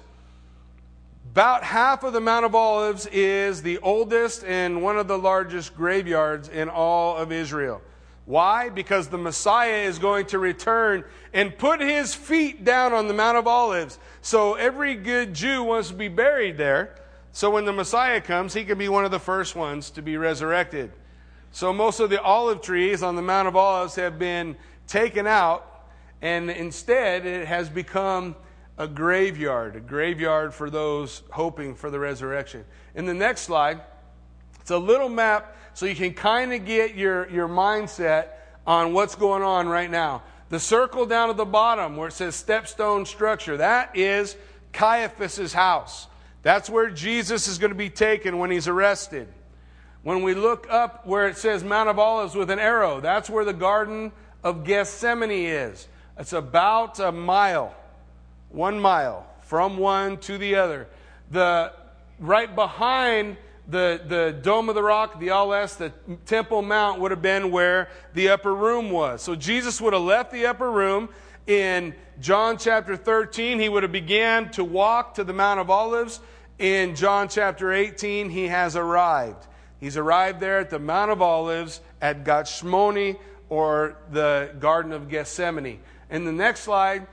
[1.31, 5.75] About half of the Mount of Olives is the oldest and one of the largest
[5.75, 7.81] graveyards in all of Israel.
[8.25, 8.69] Why?
[8.69, 13.37] Because the Messiah is going to return and put his feet down on the Mount
[13.37, 13.99] of Olives.
[14.21, 16.95] So every good Jew wants to be buried there.
[17.33, 20.15] So when the Messiah comes, he can be one of the first ones to be
[20.15, 20.91] resurrected.
[21.51, 24.55] So most of the olive trees on the Mount of Olives have been
[24.87, 25.89] taken out,
[26.21, 28.35] and instead it has become
[28.77, 32.65] a graveyard, a graveyard for those hoping for the resurrection.
[32.93, 33.81] In the next slide,
[34.59, 38.29] it's a little map so you can kind of get your, your mindset
[38.65, 40.23] on what's going on right now.
[40.49, 44.35] The circle down at the bottom where it says stepstone structure, that is
[44.73, 46.07] Caiaphas's house.
[46.41, 49.27] That's where Jesus is going to be taken when he's arrested.
[50.03, 53.43] When we look up where it says Mount of Olives with an arrow, that's where
[53.43, 54.11] the Garden
[54.43, 55.87] of Gethsemane is.
[56.19, 57.75] It's about a mile
[58.55, 60.87] one mile from one to the other.
[61.31, 61.73] The
[62.19, 63.37] right behind
[63.67, 65.91] the, the Dome of the Rock, the Aleph, the
[66.25, 69.21] Temple Mount would have been where the upper room was.
[69.21, 71.09] So Jesus would have left the upper room
[71.47, 73.59] in John chapter 13.
[73.59, 76.19] He would have began to walk to the Mount of Olives.
[76.57, 79.45] In John chapter 18, he has arrived.
[79.79, 83.17] He's arrived there at the Mount of Olives at Gachmoni
[83.49, 85.79] or the Garden of Gethsemane.
[86.09, 87.07] In the next slide,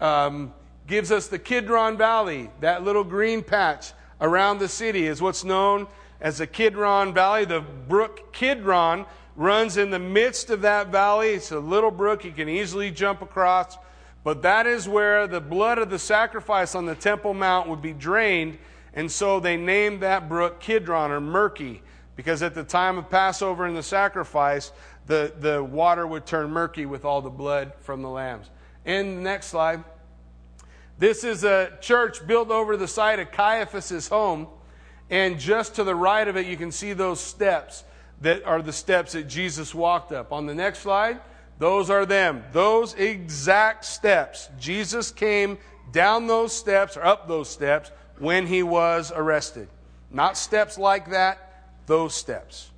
[0.00, 0.52] um,
[0.88, 2.50] gives us the Kidron Valley.
[2.60, 5.86] That little green patch around the city is what's known
[6.20, 7.44] as the Kidron Valley.
[7.44, 9.04] The brook Kidron
[9.36, 11.28] runs in the midst of that valley.
[11.28, 13.76] It's a little brook you can easily jump across.
[14.24, 17.92] But that is where the blood of the sacrifice on the Temple Mount would be
[17.92, 18.58] drained.
[18.94, 21.82] And so they named that brook Kidron or murky
[22.16, 24.72] because at the time of Passover and the sacrifice,
[25.06, 28.50] the, the water would turn murky with all the blood from the lambs.
[28.84, 29.84] And the next slide.
[30.98, 34.48] This is a church built over the site of Caiaphas's home.
[35.10, 37.84] And just to the right of it, you can see those steps
[38.20, 40.32] that are the steps that Jesus walked up.
[40.32, 41.20] On the next slide,
[41.58, 42.44] those are them.
[42.52, 44.48] Those exact steps.
[44.58, 45.58] Jesus came
[45.92, 49.68] down those steps or up those steps when he was arrested.
[50.10, 52.70] Not steps like that, those steps.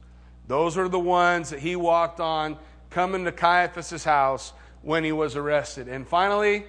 [0.46, 2.58] Those are the ones that he walked on
[2.90, 4.52] coming to Caiaphas' house
[4.82, 5.88] when he was arrested.
[5.88, 6.66] And finally,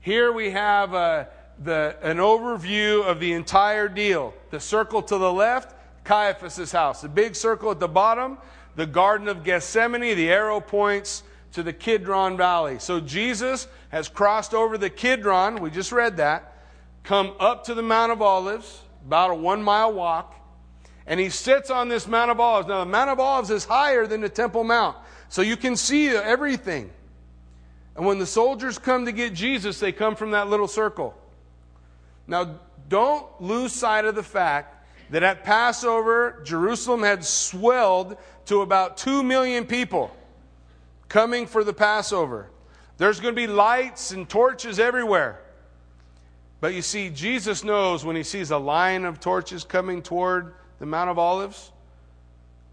[0.00, 1.24] here we have uh,
[1.62, 4.32] the, an overview of the entire deal.
[4.50, 7.02] The circle to the left, Caiaphas' house.
[7.02, 8.38] The big circle at the bottom,
[8.76, 12.78] the Garden of Gethsemane, the arrow points to the Kidron Valley.
[12.78, 16.64] So Jesus has crossed over the Kidron, we just read that,
[17.02, 20.34] come up to the Mount of Olives, about a one mile walk,
[21.06, 22.68] and he sits on this Mount of Olives.
[22.68, 24.96] Now, the Mount of Olives is higher than the Temple Mount,
[25.28, 26.90] so you can see everything.
[28.00, 31.14] And when the soldiers come to get Jesus, they come from that little circle.
[32.26, 32.58] Now,
[32.88, 39.22] don't lose sight of the fact that at Passover, Jerusalem had swelled to about 2
[39.22, 40.16] million people
[41.10, 42.48] coming for the Passover.
[42.96, 45.42] There's going to be lights and torches everywhere.
[46.62, 50.86] But you see, Jesus knows when he sees a line of torches coming toward the
[50.86, 51.70] Mount of Olives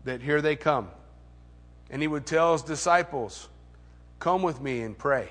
[0.06, 0.88] that here they come.
[1.90, 3.50] And he would tell his disciples,
[4.20, 5.30] Come with me and pray.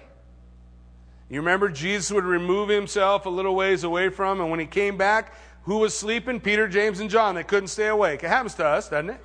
[1.29, 4.97] You remember Jesus would remove himself a little ways away from, and when he came
[4.97, 6.41] back, who was sleeping?
[6.41, 7.35] Peter, James, and John.
[7.35, 8.23] They couldn't stay awake.
[8.23, 9.21] It happens to us, doesn't it?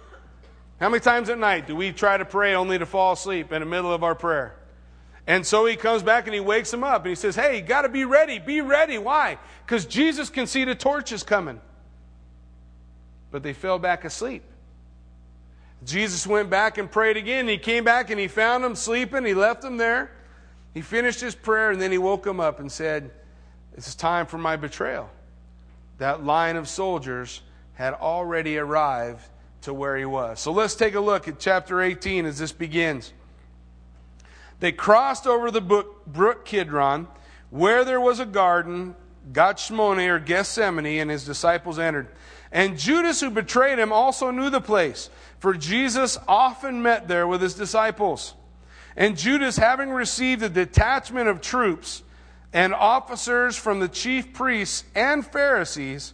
[0.79, 3.59] How many times at night do we try to pray only to fall asleep in
[3.59, 4.55] the middle of our prayer?
[5.27, 7.61] And so he comes back and he wakes them up and he says, Hey, you
[7.61, 8.39] got to be ready.
[8.39, 8.97] Be ready.
[8.97, 9.37] Why?
[9.63, 11.61] Because Jesus can see the torches coming.
[13.29, 14.43] But they fell back asleep.
[15.83, 17.47] Jesus went back and prayed again.
[17.47, 19.25] He came back and he found them sleeping.
[19.25, 20.11] He left them there.
[20.73, 23.11] He finished his prayer and then he woke them up and said,
[23.75, 25.09] It's time for my betrayal.
[25.97, 27.41] That line of soldiers
[27.73, 29.27] had already arrived
[29.61, 30.39] to where he was.
[30.39, 33.13] So let's take a look at chapter 18 as this begins.
[34.59, 37.07] They crossed over the brook Kidron,
[37.49, 38.95] where there was a garden,
[39.33, 42.07] Gethsemane or Gethsemane, and his disciples entered.
[42.51, 45.09] And Judas, who betrayed him, also knew the place,
[45.41, 48.33] for Jesus often met there with his disciples.
[48.95, 52.01] And Judas, having received a detachment of troops
[52.53, 56.13] and officers from the chief priests and Pharisees,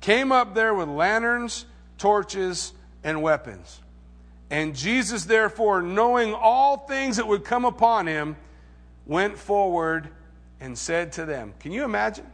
[0.00, 1.66] came up there with lanterns
[1.98, 2.72] torches,
[3.02, 3.80] and weapons.
[4.50, 8.36] And Jesus, therefore, knowing all things that would come upon him,
[9.06, 10.08] went forward
[10.60, 12.26] and said to them, Can you imagine?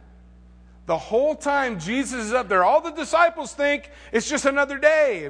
[0.87, 5.29] The whole time Jesus is up there, all the disciples think it's just another day.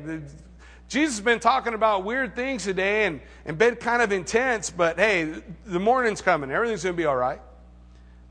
[0.92, 5.00] Jesus has been talking about weird things today and, and been kind of intense, but
[5.00, 6.52] hey, the morning's coming.
[6.52, 7.40] Everything's going to be all right.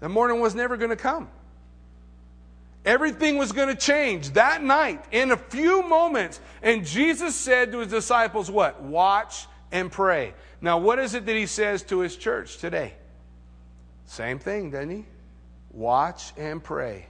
[0.00, 1.30] The morning was never going to come.
[2.84, 6.38] Everything was going to change that night in a few moments.
[6.62, 8.82] And Jesus said to his disciples, What?
[8.82, 10.34] Watch and pray.
[10.60, 12.92] Now, what is it that he says to his church today?
[14.04, 15.06] Same thing, doesn't he?
[15.70, 17.06] Watch and pray,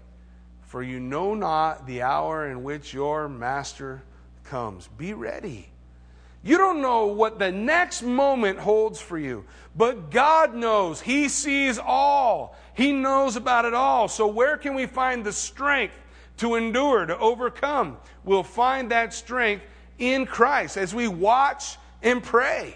[0.68, 4.04] for you know not the hour in which your master
[4.50, 4.88] comes.
[4.98, 5.68] Be ready.
[6.42, 9.44] You don't know what the next moment holds for you,
[9.76, 11.00] but God knows.
[11.00, 12.56] He sees all.
[12.74, 14.08] He knows about it all.
[14.08, 15.94] So, where can we find the strength
[16.38, 17.98] to endure, to overcome?
[18.24, 19.64] We'll find that strength
[19.98, 22.74] in Christ as we watch and pray.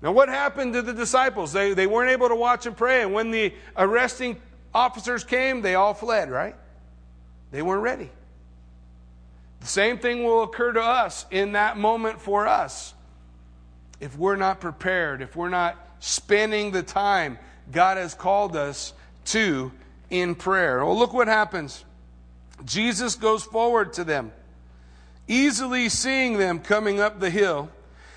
[0.00, 1.52] Now, what happened to the disciples?
[1.52, 4.40] They, they weren't able to watch and pray, and when the arresting
[4.74, 6.56] officers came, they all fled, right?
[7.52, 8.10] They weren't ready.
[9.64, 12.92] The same thing will occur to us in that moment for us.
[13.98, 17.38] If we're not prepared, if we're not spending the time
[17.72, 18.92] God has called us
[19.26, 19.72] to
[20.10, 20.84] in prayer.
[20.84, 21.82] Well, look what happens.
[22.66, 24.32] Jesus goes forward to them,
[25.28, 27.70] easily seeing them coming up the hill.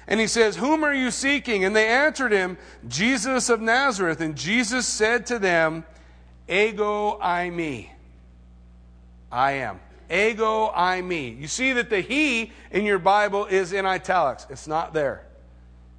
[0.06, 1.64] And he says, Whom are you seeking?
[1.64, 2.58] And they answered him,
[2.90, 4.20] Jesus of Nazareth.
[4.20, 5.86] And Jesus said to them,
[6.50, 7.88] Ego eimi.
[9.32, 9.80] I am.
[10.10, 11.40] Ego eimi.
[11.40, 14.48] You see that the he in your Bible is in italics.
[14.50, 15.26] It's not there.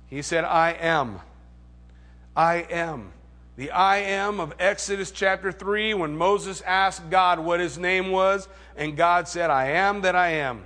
[0.07, 1.21] He said, I am.
[2.35, 3.13] I am.
[3.57, 8.49] The I am of Exodus chapter 3, when Moses asked God what his name was,
[8.77, 10.65] and God said, I am that I am.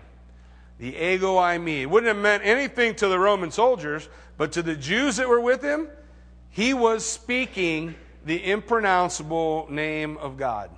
[0.82, 1.82] the ego eimi.
[1.82, 5.40] It wouldn't have meant anything to the Roman soldiers, but to the Jews that were
[5.40, 5.88] with him,
[6.50, 10.70] he was speaking the impronounceable name of God.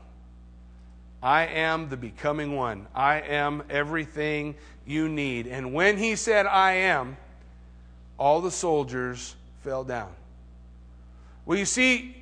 [1.24, 2.86] I am the becoming one.
[2.94, 5.46] I am everything you need.
[5.46, 7.16] And when he said, I am,
[8.18, 10.12] all the soldiers fell down.
[11.46, 12.14] Well, you see,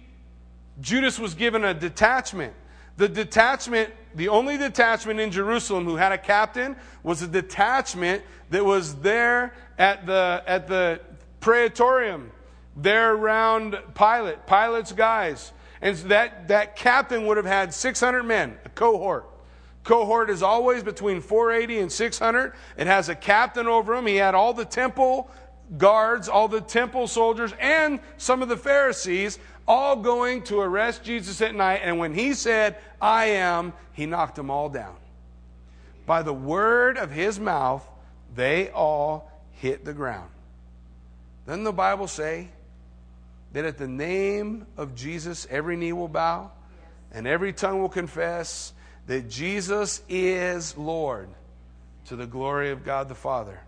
[0.81, 2.55] Judas was given a detachment.
[2.97, 8.65] The detachment, the only detachment in Jerusalem who had a captain was a detachment that
[8.65, 11.01] was there at the, at the
[11.41, 12.31] praetorium,
[12.77, 15.51] there around Pilate, Pilate's guys.
[15.83, 19.29] And so that, that captain would have had 600 men, a cohort.
[19.83, 22.53] Cohort is always between 480 and 600.
[22.77, 24.07] It has a captain over him.
[24.07, 25.29] He had all the temple
[25.77, 31.41] guards, all the temple soldiers, and some of the Pharisees all going to arrest Jesus
[31.41, 31.81] at night.
[31.83, 34.95] And when he said, I am, he knocked them all down.
[36.07, 37.87] By the word of his mouth,
[38.35, 40.31] they all hit the ground.
[41.47, 42.49] Doesn't the Bible say
[43.53, 46.51] that at the name of Jesus, every knee will bow
[47.13, 48.73] and every tongue will confess
[49.07, 51.29] that Jesus is Lord
[52.07, 53.61] to the glory of God the Father?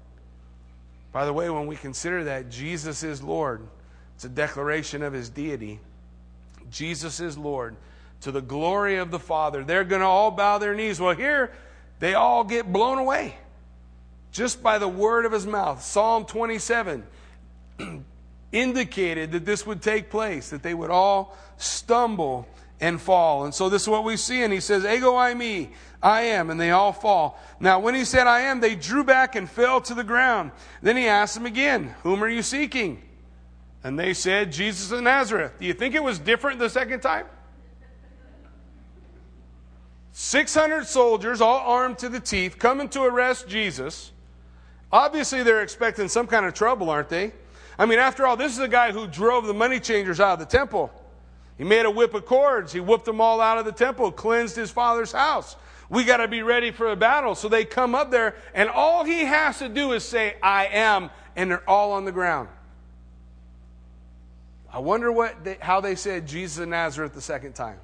[1.13, 3.67] By the way, when we consider that Jesus is Lord,
[4.17, 5.81] it's a declaration of his deity.
[6.71, 7.77] Jesus is Lord
[8.23, 9.63] to the glory of the Father.
[9.63, 10.99] They're going to all bow their knees.
[10.99, 11.53] Well, here
[12.01, 13.37] they all get blown away
[14.33, 15.83] just by the word of his mouth.
[15.83, 17.05] Psalm 27
[18.55, 22.49] indicated that this would take place, that they would all stumble
[22.81, 23.45] and fall.
[23.45, 24.43] And so this is what we see.
[24.43, 25.71] And he says, Ego eimi,
[26.03, 26.51] I am.
[26.51, 27.39] And they all fall.
[27.59, 30.53] Now, when he said, I am, they drew back and fell to the ground.
[30.83, 33.03] Then he asked them again, Whom are you seeking?
[33.83, 35.53] And they said, Jesus of Nazareth.
[35.59, 37.27] Do you think it was different the second time?
[40.13, 44.13] 600 soldiers, all armed to the teeth, coming to arrest Jesus.
[44.93, 47.33] Obviously, they're expecting some kind of trouble, aren't they?
[47.79, 50.39] I mean, after all, this is a guy who drove the money changers out of
[50.39, 50.93] the temple.
[51.59, 52.73] He made a whip of cords.
[52.73, 55.57] He whooped them all out of the temple, cleansed his father's house.
[55.89, 57.35] We got to be ready for a battle.
[57.35, 61.11] So they come up there, and all he has to do is say, I am,
[61.37, 62.49] and they're all on the ground.
[64.73, 67.79] I wonder what they, how they said Jesus of Nazareth the second time.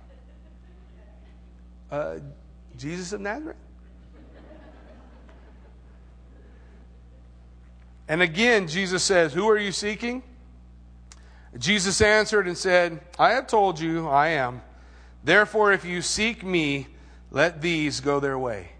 [1.91, 2.17] Uh,
[2.77, 3.57] Jesus of Nazareth?
[8.11, 10.25] And again, Jesus says, Who are you seeking?
[11.57, 14.63] Jesus answered and said, I have told you I am.
[15.23, 16.89] Therefore, if you seek me,
[17.31, 18.73] let these go their way.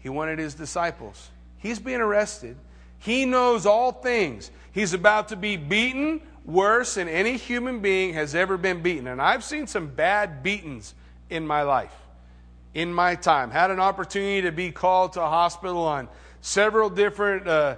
[0.00, 1.30] He wanted his disciples.
[1.58, 2.56] He's being arrested.
[2.98, 4.50] He knows all things.
[4.72, 9.06] He's about to be beaten worse than any human being has ever been beaten.
[9.06, 10.92] And I've seen some bad beatings
[11.30, 11.94] in my life,
[12.74, 13.52] in my time.
[13.52, 16.08] Had an opportunity to be called to a hospital on
[16.40, 17.76] several different uh,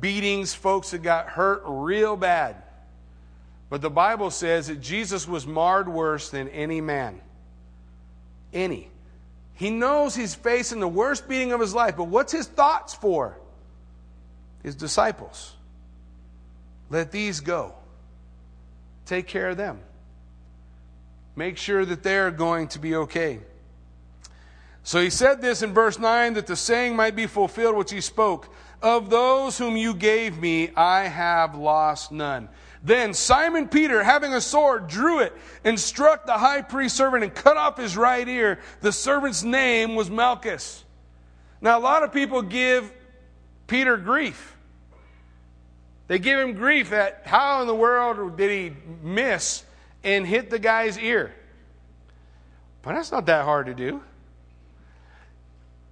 [0.00, 2.56] beatings, folks that got hurt real bad.
[3.68, 7.20] But the Bible says that Jesus was marred worse than any man.
[8.52, 8.90] Any.
[9.54, 13.36] He knows he's facing the worst beating of his life, but what's his thoughts for?
[14.62, 15.54] His disciples.
[16.90, 17.74] Let these go.
[19.06, 19.78] Take care of them.
[21.36, 23.40] Make sure that they're going to be okay.
[24.82, 28.00] So he said this in verse 9 that the saying might be fulfilled which he
[28.00, 28.52] spoke
[28.82, 32.48] Of those whom you gave me, I have lost none.
[32.82, 37.34] Then Simon Peter, having a sword, drew it and struck the high priest's servant and
[37.34, 38.58] cut off his right ear.
[38.80, 40.84] The servant's name was Malchus.
[41.60, 42.90] Now, a lot of people give
[43.66, 44.56] Peter grief.
[46.06, 49.62] They give him grief at how in the world did he miss
[50.02, 51.34] and hit the guy's ear.
[52.82, 54.02] But that's not that hard to do.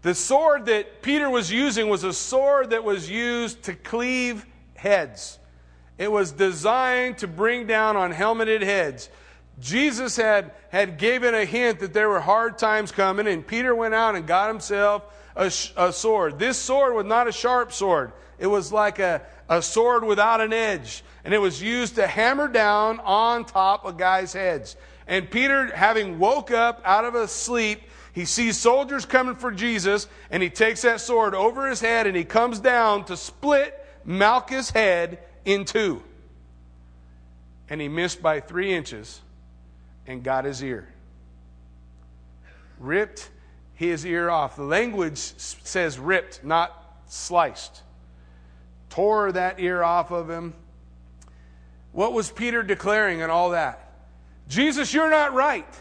[0.03, 5.38] The sword that Peter was using was a sword that was used to cleave heads.
[5.99, 9.11] It was designed to bring down on helmeted heads.
[9.61, 13.94] Jesus had, had given a hint that there were hard times coming, and Peter went
[13.94, 15.03] out and got himself
[15.34, 15.46] a,
[15.76, 16.38] a sword.
[16.38, 20.53] This sword was not a sharp sword, it was like a, a sword without an
[20.53, 24.76] edge, and it was used to hammer down on top of guys' heads.
[25.09, 27.80] And Peter, having woke up out of a sleep,
[28.19, 32.16] he sees soldiers coming for Jesus, and he takes that sword over his head and
[32.16, 36.03] he comes down to split Malchus' head in two.
[37.69, 39.21] And he missed by three inches
[40.05, 40.93] and got his ear.
[42.81, 43.31] Ripped
[43.75, 44.57] his ear off.
[44.57, 46.73] The language says ripped, not
[47.07, 47.83] sliced.
[48.91, 50.55] Tore that ear off of him.
[51.93, 53.93] What was Peter declaring and all that?
[54.49, 55.73] Jesus, you're not right.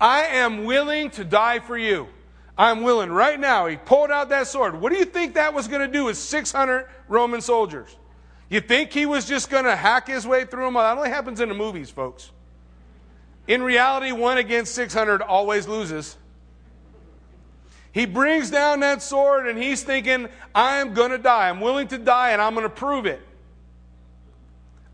[0.00, 2.08] I am willing to die for you.
[2.56, 3.66] I'm willing right now.
[3.66, 4.80] He pulled out that sword.
[4.80, 7.96] What do you think that was going to do with 600 Roman soldiers?
[8.48, 10.74] You think he was just going to hack his way through them?
[10.74, 12.32] That only happens in the movies, folks.
[13.46, 16.16] In reality, one against 600 always loses.
[17.92, 21.48] He brings down that sword and he's thinking, I'm going to die.
[21.48, 23.20] I'm willing to die and I'm going to prove it.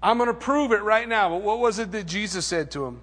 [0.03, 1.31] I'm going to prove it right now.
[1.31, 3.01] But what was it that Jesus said to him?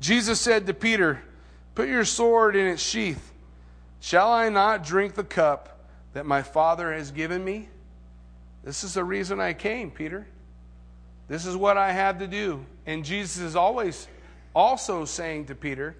[0.00, 1.22] Jesus said to Peter,
[1.74, 3.32] Put your sword in its sheath.
[4.00, 5.78] Shall I not drink the cup
[6.14, 7.68] that my Father has given me?
[8.64, 10.26] This is the reason I came, Peter.
[11.28, 12.64] This is what I had to do.
[12.86, 14.08] And Jesus is always
[14.54, 15.94] also saying to Peter,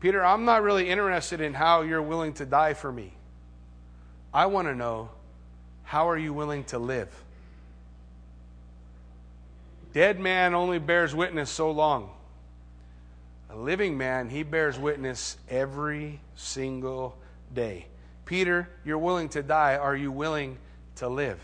[0.00, 3.12] Peter, I'm not really interested in how you're willing to die for me.
[4.32, 5.10] I want to know
[5.82, 7.08] how are you willing to live?
[9.92, 12.10] Dead man only bears witness so long.
[13.52, 17.18] A living man, he bears witness every single
[17.52, 17.86] day.
[18.24, 19.76] Peter, you're willing to die.
[19.76, 20.56] Are you willing
[20.96, 21.38] to live?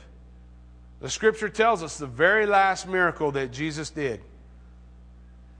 [1.00, 4.22] The scripture tells us the very last miracle that Jesus did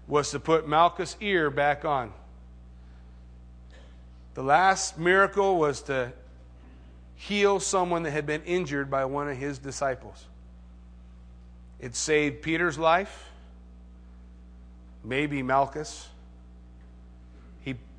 [0.06, 2.14] was to put Malchus' ear back on.
[4.32, 6.12] The last miracle was to
[7.14, 10.24] heal someone that had been injured by one of his disciples.
[11.78, 13.28] It saved Peter's life,
[15.04, 16.08] maybe Malchus.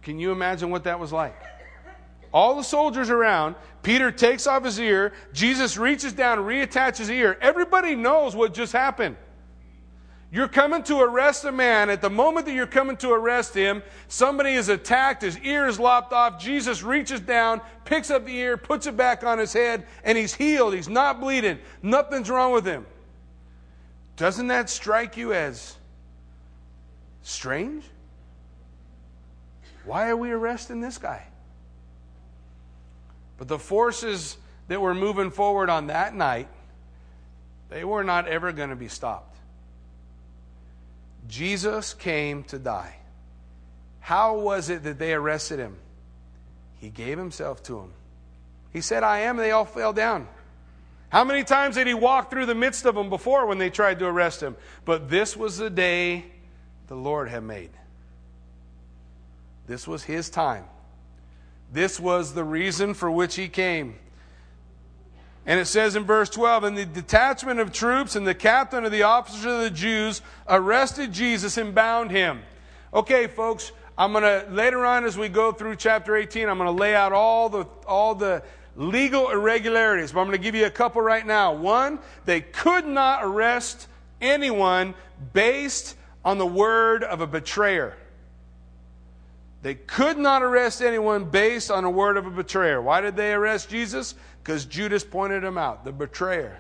[0.02, 1.36] Can you imagine what that was like?
[2.32, 7.38] All the soldiers around, Peter takes off his ear, Jesus reaches down, reattaches ear.
[7.42, 9.18] Everybody knows what just happened.
[10.32, 11.90] You're coming to arrest a man.
[11.90, 15.80] At the moment that you're coming to arrest him, somebody is attacked, his ear is
[15.80, 16.40] lopped off.
[16.40, 20.34] Jesus reaches down, picks up the ear, puts it back on his head, and he's
[20.34, 20.76] healed.
[20.76, 21.58] He's not bleeding.
[21.82, 22.86] Nothing's wrong with him.
[24.18, 25.76] Doesn't that strike you as
[27.24, 27.84] strange?
[29.90, 31.26] Why are we arresting this guy?
[33.40, 34.38] But the forces
[34.68, 36.48] that were moving forward on that night,
[37.70, 39.36] they were not ever going to be stopped.
[41.28, 42.98] Jesus came to die.
[44.00, 45.76] How was it that they arrested him?
[46.78, 47.94] He gave himself to them.
[48.72, 50.28] He said, I am, and they all fell down.
[51.10, 53.98] How many times did he walk through the midst of them before when they tried
[54.00, 54.56] to arrest him?
[54.86, 56.26] But this was the day
[56.86, 57.72] the Lord had made.
[59.70, 60.66] This was his time.
[61.72, 64.00] This was the reason for which he came.
[65.46, 68.92] And it says in verse 12, and the detachment of troops and the captain of
[68.92, 72.42] the officers of the Jews arrested Jesus and bound him.
[72.96, 76.66] Okay, folks, I'm going to, later on as we go through chapter 18, I'm going
[76.66, 78.42] to lay out all the, all the
[78.76, 81.54] legal irregularities, but I'm going to give you a couple right now.
[81.54, 83.88] One, they could not arrest
[84.20, 84.96] anyone
[85.32, 85.96] based
[86.26, 87.96] on the word of a betrayer.
[89.62, 92.82] They could not arrest anyone based on a word of a betrayer.
[92.82, 94.16] Why did they arrest Jesus?
[94.42, 96.60] Because Judas pointed him out, the betrayer.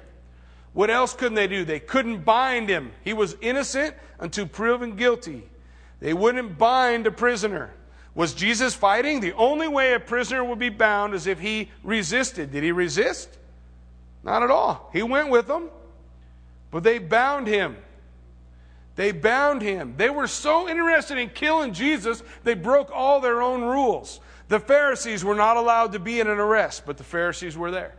[0.74, 1.66] What else couldn't they do?
[1.66, 2.91] They couldn't bind him.
[3.04, 5.43] He was innocent until proven guilty.
[6.00, 7.74] They wouldn't bind a prisoner.
[8.16, 9.22] Was Jesus fighting?
[9.22, 12.52] The only way a prisoner would be bound is if he resisted.
[12.52, 13.30] Did he resist?
[14.24, 14.89] Not at all.
[14.91, 15.70] He went with them,
[16.72, 17.78] but they bound him.
[18.96, 19.96] They bound him.
[19.98, 24.20] They were so interested in killing Jesus, they broke all their own rules.
[24.48, 27.96] The Pharisees were not allowed to be in an arrest, but the Pharisees were there.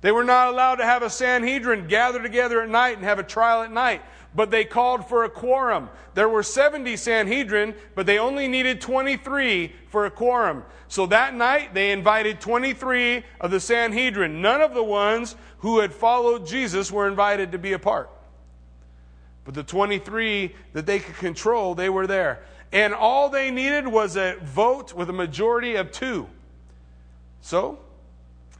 [0.00, 3.24] They were not allowed to have a Sanhedrin gather together at night and have a
[3.24, 4.02] trial at night
[4.34, 5.88] but they called for a quorum.
[6.14, 10.64] There were 70 Sanhedrin, but they only needed 23 for a quorum.
[10.88, 14.42] So that night, they invited 23 of the Sanhedrin.
[14.42, 18.10] None of the ones who had followed Jesus were invited to be a part.
[19.48, 22.40] But the 23 that they could control, they were there.
[22.70, 26.28] And all they needed was a vote with a majority of two.
[27.40, 27.78] So,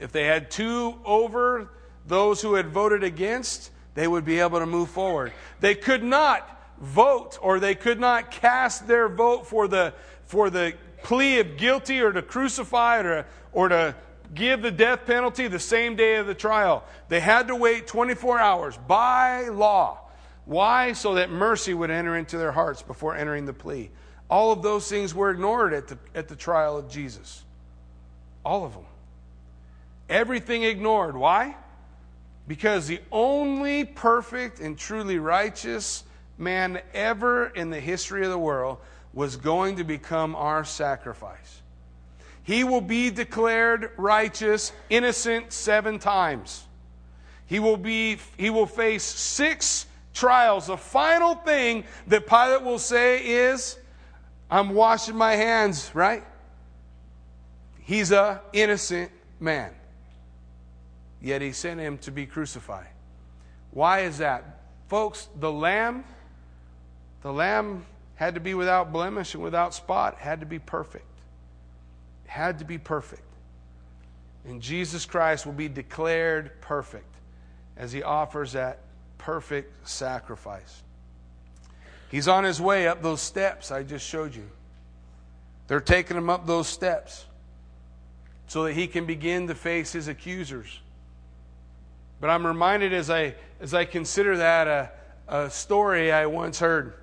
[0.01, 1.69] if they had two over
[2.07, 5.35] those who had voted against, they would be able to move forward.
[5.61, 9.93] They could not vote or they could not cast their vote for the,
[10.25, 10.73] for the
[11.03, 13.95] plea of guilty or to crucify or or to
[14.35, 16.83] give the death penalty the same day of the trial.
[17.11, 20.08] They had to wait 24 hours by law.
[20.49, 20.95] Why?
[20.95, 23.91] So that mercy would enter into their hearts before entering the plea.
[24.31, 27.45] All of those things were ignored at the, at the trial of Jesus.
[28.47, 28.87] All of them.
[30.09, 31.19] Everything ignored.
[31.19, 31.55] Why?
[32.47, 36.03] Because the only perfect and truly righteous
[36.39, 38.79] man ever in the history of the world
[39.13, 41.61] was going to become our sacrifice.
[42.43, 46.65] He will be declared righteous, innocent seven times.
[47.45, 49.85] He will, be, he will face six
[50.19, 50.67] trials.
[50.67, 53.79] The final thing that Pilate will say is,
[54.51, 56.25] I'm washing my hands, right?
[57.81, 59.11] He's a innocent
[59.41, 59.73] man.
[61.21, 62.89] Yet he sent him to be crucified.
[63.71, 64.61] Why is that?
[64.89, 66.05] Folks, the lamb
[67.23, 71.05] the lamb had to be without blemish and without spot, had to be perfect.
[72.27, 73.23] Had to be perfect.
[74.45, 77.15] And Jesus Christ will be declared perfect
[77.77, 78.79] as he offers that
[79.19, 80.83] perfect sacrifice.
[82.11, 84.49] He's on his way up those steps I just showed you.
[85.67, 87.27] They're taking him up those steps
[88.47, 90.81] so that he can begin to face his accusers.
[92.21, 94.91] But I'm reminded as I, as I consider that a,
[95.29, 96.95] a story I once heard.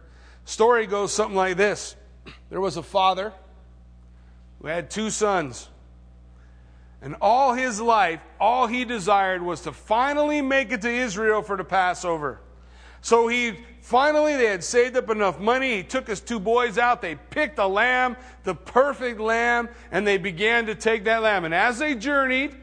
[0.46, 1.96] Story goes something like this
[2.50, 3.32] There was a father
[4.60, 5.70] who had two sons.
[7.06, 11.56] And all his life, all he desired was to finally make it to Israel for
[11.56, 12.40] the Passover.
[13.02, 15.78] So he finally, they had saved up enough money.
[15.78, 17.04] He took his two boys out.
[17.04, 21.46] They picked a lamb, the perfect lamb, and they began to take that lamb.
[21.46, 22.56] And as they journeyed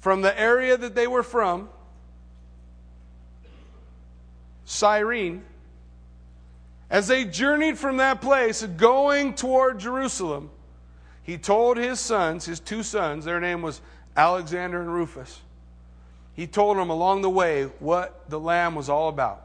[0.00, 1.70] from the area that they were from,
[4.66, 5.42] Cyrene,
[6.90, 10.50] as they journeyed from that place, going toward Jerusalem,
[11.24, 13.80] he told his sons, his two sons, their name was
[14.16, 15.40] Alexander and Rufus,
[16.34, 19.40] he told them along the way what the lamb was all about.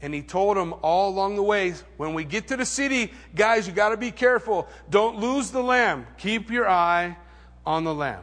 [0.00, 3.66] And he told them all along the way, when we get to the city, guys,
[3.66, 4.68] you got to be careful.
[4.88, 6.06] Don't lose the lamb.
[6.18, 7.16] Keep your eye
[7.66, 8.22] on the lamb.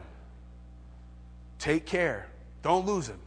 [1.60, 2.28] Take care.
[2.64, 3.20] Don't lose him.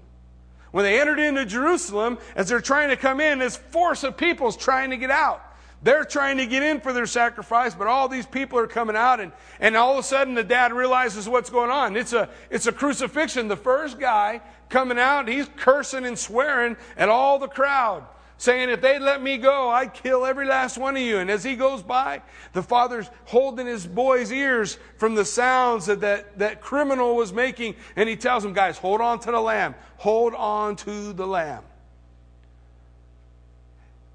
[0.71, 4.57] When they entered into Jerusalem, as they're trying to come in, this force of people's
[4.57, 5.43] trying to get out.
[5.83, 9.21] They're trying to get in for their sacrifice, but all these people are coming out,
[9.21, 11.97] and, and all of a sudden the dad realizes what's going on.
[11.97, 13.47] It's a, it's a crucifixion.
[13.47, 18.05] The first guy coming out, he's cursing and swearing at all the crowd
[18.39, 21.19] saying, If they'd let me go, I'd kill every last one of you.
[21.19, 22.23] And as he goes by,
[22.55, 27.75] the father's holding his boy's ears from the sounds that that, that criminal was making.
[27.97, 29.75] And he tells him, Guys, hold on to the lamb.
[29.99, 31.65] Hold on to the lamb.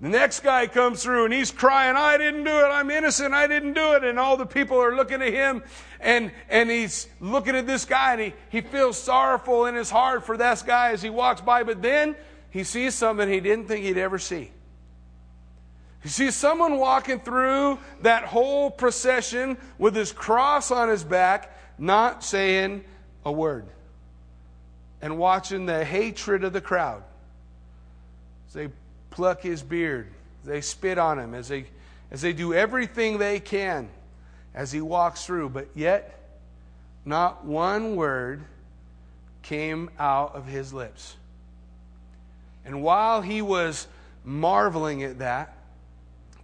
[0.03, 2.65] The next guy comes through and he's crying, I didn't do it.
[2.65, 3.33] I'm innocent.
[3.33, 4.03] I didn't do it.
[4.03, 5.63] And all the people are looking at him
[6.01, 10.25] and, and he's looking at this guy and he, he feels sorrowful in his heart
[10.25, 11.63] for this guy as he walks by.
[11.63, 12.17] But then
[12.49, 14.51] he sees something he didn't think he'd ever see.
[16.01, 22.25] He sees someone walking through that whole procession with his cross on his back, not
[22.25, 22.83] saying
[23.25, 23.67] a word,
[25.01, 27.03] and watching the hatred of the crowd.
[28.53, 28.67] They
[29.14, 30.07] pluck his beard,
[30.43, 31.68] they spit on him, as they,
[32.11, 33.88] as they do everything they can
[34.55, 36.20] as he walks through, but yet
[37.05, 38.43] not one word
[39.43, 41.16] came out of his lips.
[42.66, 43.88] And while he was
[44.24, 45.57] marveling at that,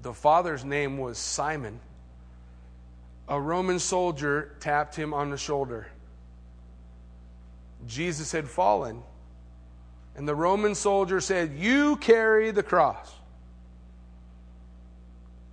[0.01, 1.79] the father's name was Simon.
[3.27, 5.87] A Roman soldier tapped him on the shoulder.
[7.87, 9.01] Jesus had fallen.
[10.15, 13.13] And the Roman soldier said, You carry the cross.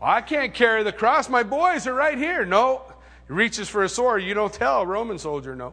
[0.00, 1.28] I can't carry the cross.
[1.28, 2.44] My boys are right here.
[2.44, 2.82] No.
[3.26, 4.22] He reaches for a sword.
[4.22, 5.72] You don't tell a Roman soldier no.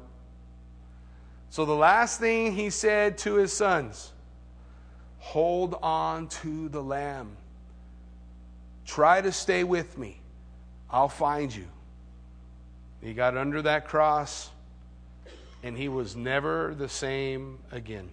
[1.50, 4.12] So the last thing he said to his sons
[5.20, 7.38] Hold on to the Lamb.
[8.86, 10.20] Try to stay with me.
[10.90, 11.68] I'll find you.
[13.02, 14.50] He got under that cross,
[15.62, 18.10] and he was never the same again.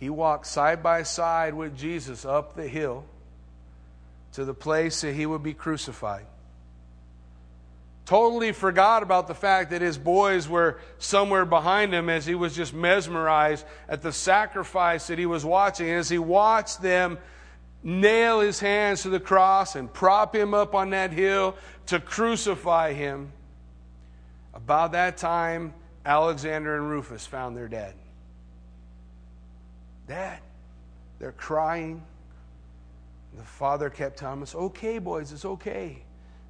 [0.00, 3.04] He walked side by side with Jesus up the hill
[4.32, 6.26] to the place that he would be crucified
[8.10, 12.56] totally forgot about the fact that his boys were somewhere behind him as he was
[12.56, 15.88] just mesmerized at the sacrifice that he was watching.
[15.88, 17.18] As he watched them
[17.84, 21.54] nail his hands to the cross and prop him up on that hill
[21.86, 23.30] to crucify him,
[24.54, 25.72] about that time,
[26.04, 27.94] Alexander and Rufus found their dad.
[30.10, 30.40] Dad,
[31.20, 32.02] they're crying.
[33.36, 36.02] The father kept telling us, okay, boys, it's okay.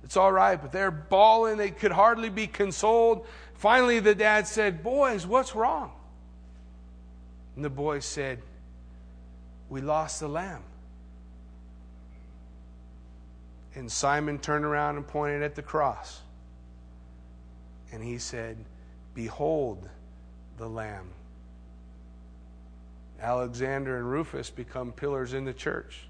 [0.03, 1.59] It's all right, but they're bawling.
[1.59, 3.27] They could hardly be consoled.
[3.53, 5.93] Finally, the dad said, Boys, what's wrong?
[7.55, 8.39] And the boys said,
[9.69, 10.63] We lost the lamb.
[13.75, 16.23] And Simon turned around and pointed at the cross.
[17.93, 18.57] And he said,
[19.13, 19.87] Behold
[20.57, 21.11] the lamb.
[23.21, 26.01] Alexander and Rufus become pillars in the church.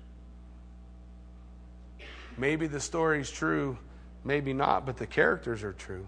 [2.36, 3.76] Maybe the story's true,
[4.24, 6.06] maybe not, but the characters are true.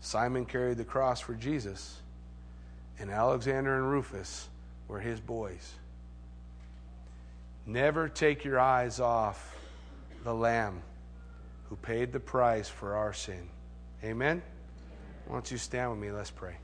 [0.00, 2.00] Simon carried the cross for Jesus,
[2.98, 4.48] and Alexander and Rufus
[4.88, 5.74] were his boys.
[7.66, 9.56] Never take your eyes off
[10.24, 10.82] the Lamb
[11.68, 13.48] who paid the price for our sin.
[14.04, 14.42] Amen?
[15.26, 16.10] Why don't you stand with me?
[16.10, 16.56] Let's pray.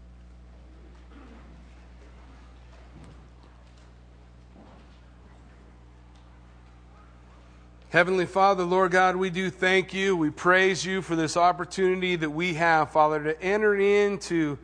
[7.90, 10.14] Heavenly Father, Lord God, we do thank you.
[10.14, 14.58] We praise you for this opportunity that we have, Father, to enter into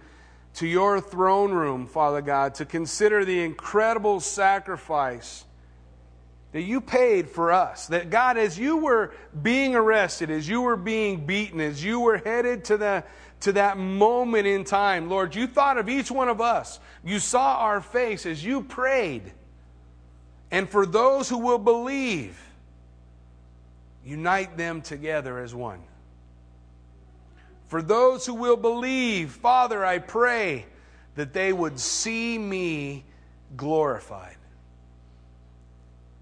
[0.57, 5.47] to your throne room, Father God, to consider the incredible sacrifice
[6.53, 7.87] that you paid for us.
[7.87, 12.19] That God, as you were being arrested, as you were being beaten, as you were
[12.19, 13.05] headed to, the,
[13.41, 16.79] to that moment in time, Lord, you thought of each one of us.
[17.03, 19.33] You saw our face as you prayed.
[20.51, 22.39] And for those who will believe,
[24.05, 25.81] unite them together as one.
[27.69, 30.67] For those who will believe, Father, I pray
[31.15, 33.05] that they would see me
[33.57, 34.37] glorified.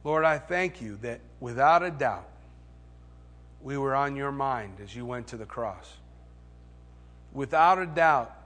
[0.04, 2.28] Lord, I thank you that without a doubt,
[3.62, 5.92] we were on your mind as you went to the cross.
[7.32, 8.36] Without a doubt,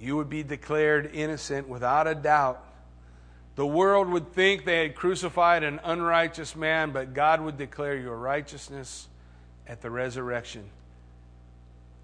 [0.00, 1.68] you would be declared innocent.
[1.68, 2.63] Without a doubt,
[3.56, 8.16] the world would think they had crucified an unrighteous man, but God would declare your
[8.16, 9.08] righteousness
[9.66, 10.64] at the resurrection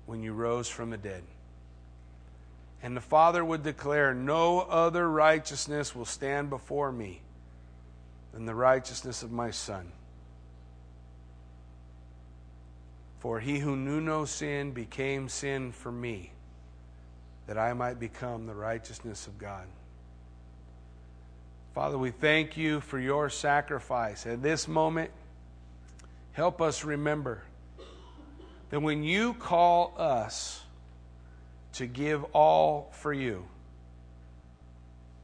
[0.06, 1.22] when you rose from the dead.
[2.82, 7.20] And the Father would declare, No other righteousness will stand before me
[8.32, 9.90] than the righteousness of my Son.
[13.18, 16.32] For he who knew no sin became sin for me,
[17.46, 19.66] that I might become the righteousness of God.
[21.74, 24.26] Father, we thank you for your sacrifice.
[24.26, 25.10] At this moment,
[26.32, 27.44] help us remember
[28.70, 30.62] that when you call us
[31.74, 33.44] to give all for you,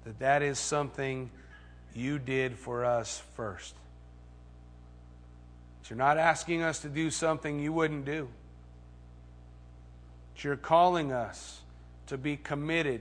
[0.04, 1.30] that that is something
[1.94, 3.74] you did for us first.
[5.82, 8.28] That you're not asking us to do something you wouldn't do.
[10.34, 11.60] That you're calling us
[12.06, 13.00] to be committed,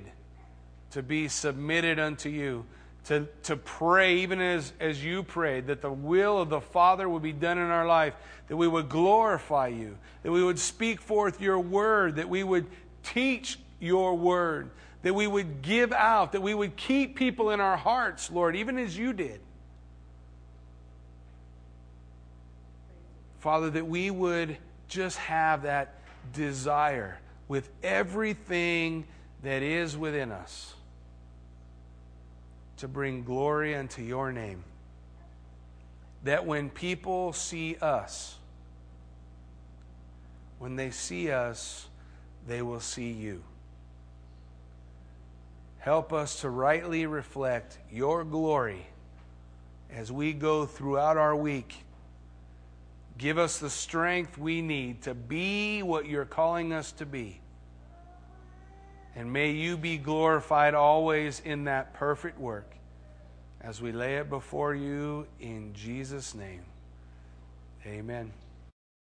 [0.91, 2.65] to be submitted unto you,
[3.05, 7.21] to, to pray, even as, as you prayed, that the will of the Father would
[7.21, 8.15] be done in our life,
[8.47, 12.65] that we would glorify you, that we would speak forth your word, that we would
[13.03, 14.71] teach your word,
[15.03, 18.79] that we would give out, that we would keep people in our hearts, Lord, even
[18.79, 19.39] as you did.
[23.39, 25.93] Father, that we would just have that
[26.33, 29.05] desire with everything
[29.43, 30.73] that is within us
[32.85, 34.63] to bring glory unto your name.
[36.23, 38.37] That when people see us,
[40.59, 41.87] when they see us,
[42.47, 43.41] they will see you.
[45.79, 48.85] Help us to rightly reflect your glory
[49.89, 51.77] as we go throughout our week.
[53.17, 57.41] Give us the strength we need to be what you're calling us to be.
[59.15, 62.74] And may you be glorified always in that perfect work
[63.65, 66.61] as we lay it before you in Jesus' name.
[67.85, 68.31] Amen.